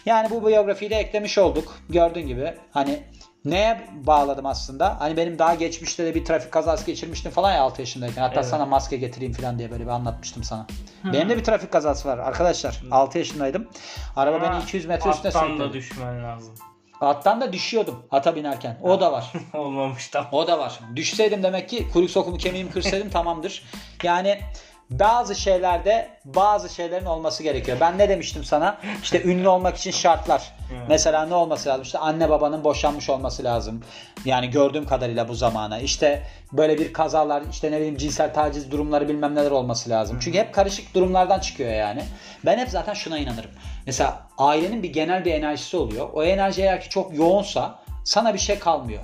Yani 0.05 0.29
bu 0.29 0.47
biyografiyi 0.47 0.91
de 0.91 0.95
eklemiş 0.95 1.37
olduk. 1.37 1.75
Gördüğün 1.89 2.27
gibi 2.27 2.53
hani 2.71 2.99
neye 3.45 3.87
bağladım 3.93 4.45
aslında? 4.45 4.95
Hani 4.99 5.17
benim 5.17 5.39
daha 5.39 5.55
geçmişte 5.55 6.05
de 6.05 6.15
bir 6.15 6.25
trafik 6.25 6.51
kazası 6.51 6.85
geçirmiştim 6.85 7.31
falan 7.31 7.53
ya 7.53 7.61
6 7.61 7.81
yaşındayken. 7.81 8.21
Hatta 8.21 8.35
Evet. 8.35 8.45
sana 8.45 8.65
maske 8.65 8.97
getireyim 8.97 9.33
falan 9.33 9.59
diye 9.59 9.71
böyle 9.71 9.83
bir 9.83 9.89
anlatmıştım 9.89 10.43
sana. 10.43 10.67
Benim 11.13 11.29
de 11.29 11.37
bir 11.37 11.43
trafik 11.43 11.71
kazası 11.71 12.07
var 12.07 12.17
arkadaşlar. 12.17 12.81
6 12.91 13.17
yaşındaydım. 13.17 13.67
Araba 14.15 14.41
beni 14.41 14.63
200 14.63 14.85
metre 14.85 15.09
üstüne 15.09 15.29
Attan 15.29 15.43
da 15.43 15.47
sürükledi. 15.47 15.73
düşmen 15.73 16.23
lazım. 16.23 16.55
Attan 17.01 17.41
da 17.41 17.53
düşüyordum 17.53 18.03
ata 18.11 18.35
binerken. 18.35 18.77
O 18.83 18.99
da 19.01 19.11
var. 19.11 19.33
Olmamış 19.53 20.07
tam. 20.07 20.25
O 20.31 20.47
da 20.47 20.59
var. 20.59 20.79
Düşseydim 20.95 21.43
demek 21.43 21.69
ki 21.69 21.87
kuyruk 21.93 22.11
sokumu 22.11 22.37
kemiğimi 22.37 22.71
kırsaydım 22.71 23.09
tamamdır. 23.09 23.63
Yani 24.03 24.39
bazı 24.89 25.35
şeylerde 25.35 26.09
bazı 26.25 26.69
şeylerin 26.75 27.05
olması 27.05 27.43
gerekiyor. 27.43 27.77
Ben 27.81 27.97
ne 27.97 28.09
demiştim 28.09 28.43
sana? 28.43 28.77
İşte 29.03 29.23
ünlü 29.23 29.47
olmak 29.47 29.77
için 29.77 29.91
şartlar. 29.91 30.55
Mesela 30.89 31.25
ne 31.25 31.33
olması 31.33 31.69
lazım? 31.69 31.83
İşte 31.83 31.97
anne 31.97 32.29
babanın 32.29 32.63
boşanmış 32.63 33.09
olması 33.09 33.43
lazım. 33.43 33.83
Yani 34.25 34.49
gördüğüm 34.49 34.85
kadarıyla 34.85 35.27
bu 35.27 35.35
zamana. 35.35 35.79
İşte 35.79 36.23
böyle 36.51 36.77
bir 36.77 36.93
kazalar, 36.93 37.43
işte 37.51 37.71
ne 37.71 37.77
bileyim 37.77 37.97
cinsel 37.97 38.33
taciz 38.33 38.71
durumları 38.71 39.09
bilmem 39.09 39.35
neler 39.35 39.51
olması 39.51 39.89
lazım. 39.89 40.17
Çünkü 40.21 40.39
hep 40.39 40.53
karışık 40.53 40.95
durumlardan 40.95 41.39
çıkıyor 41.39 41.73
yani. 41.73 42.03
Ben 42.45 42.57
hep 42.57 42.69
zaten 42.69 42.93
şuna 42.93 43.17
inanırım. 43.17 43.51
Mesela 43.85 44.27
ailenin 44.37 44.83
bir 44.83 44.93
genel 44.93 45.25
bir 45.25 45.33
enerjisi 45.33 45.77
oluyor. 45.77 46.09
O 46.13 46.23
enerji 46.23 46.61
eğer 46.61 46.81
ki 46.81 46.89
çok 46.89 47.17
yoğunsa 47.17 47.79
sana 48.03 48.33
bir 48.33 48.39
şey 48.39 48.59
kalmıyor. 48.59 49.03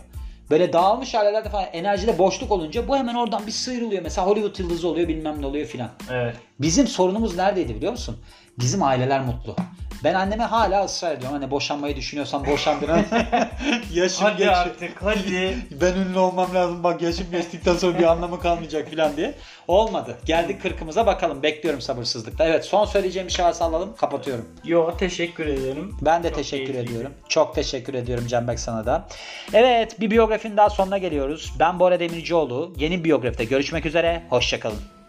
Böyle 0.52 0.74
dağılmış 0.74 1.16
ailelerde 1.16 1.50
falan 1.50 1.66
enerjide 1.74 2.18
boşluk 2.18 2.52
olunca 2.52 2.88
bu 2.88 2.98
hemen 2.98 3.16
oradan 3.16 3.48
bir 3.48 3.52
sıyrılıyor. 3.52 4.04
Mesela 4.04 4.28
Hollywood 4.28 4.60
yıldızı 4.60 4.88
oluyor 4.88 5.08
bilmem 5.08 5.42
ne 5.42 5.46
oluyor 5.46 5.66
filan. 5.66 5.90
Evet. 6.12 6.36
Bizim 6.60 6.88
sorunumuz 6.88 7.36
neredeydi 7.36 7.76
biliyor 7.76 7.92
musun? 7.92 8.18
Bizim 8.60 8.84
aileler 8.84 9.22
mutlu. 9.22 9.56
Ben 10.04 10.14
anneme 10.14 10.44
hala 10.44 10.86
ısrar 10.86 11.12
ediyorum. 11.16 11.38
Hani 11.42 11.52
boşanmayı 11.52 11.96
düşünüyorsan 11.96 12.46
boşan 12.46 12.82
bir 12.82 12.90
an. 12.90 13.06
yaşım 13.94 14.26
Hadi 14.26 14.38
geçiyor. 14.38 14.54
artık 14.54 15.02
hadi. 15.04 15.58
Ben 15.82 15.94
ünlü 15.94 16.18
olmam 16.20 16.54
lazım. 16.56 16.84
Bak 16.84 17.02
yaşım 17.02 17.32
geçtikten 17.32 17.76
sonra 17.76 18.00
bir 18.00 18.04
anlamı 18.04 18.40
kalmayacak 18.40 18.90
filan 18.90 19.18
diye. 19.18 19.34
Olmadı. 19.68 20.18
Geldik 20.26 20.62
kırkımıza 20.62 21.06
bakalım. 21.06 21.44
Bekliyorum 21.44 21.82
sabırsızlıkla. 21.82 22.46
Evet 22.46 22.66
son 22.66 22.86
söyleyeceğim 22.86 23.28
bir 23.28 23.44
varsa 23.44 23.66
alalım. 23.66 23.96
Kapatıyorum. 23.96 24.50
Yo 24.64 24.98
teşekkür 24.98 25.46
ederim. 25.48 25.96
Ben 26.02 26.24
de 26.24 26.28
Çok 26.28 26.38
teşekkür 26.38 26.66
keyifliydi. 26.66 26.92
ediyorum. 26.92 27.14
Çok 27.30 27.56
teşekkür 27.56 27.94
ediyorum 27.94 28.28
Canberk 28.28 28.60
sana 28.60 28.86
da. 28.86 29.08
Evet 29.54 30.00
bir 30.00 30.12
biyografinin 30.12 30.58
daha 30.58 30.70
sonuna 30.70 30.98
geliyoruz. 30.98 31.54
Ben 31.60 31.80
Bora 31.80 32.00
Demircioğlu. 32.00 32.74
Yeni 32.78 33.04
biyografide 33.04 33.46
görüşmek 33.46 33.86
üzere. 33.86 34.24
Hoşçakalın. 34.30 35.01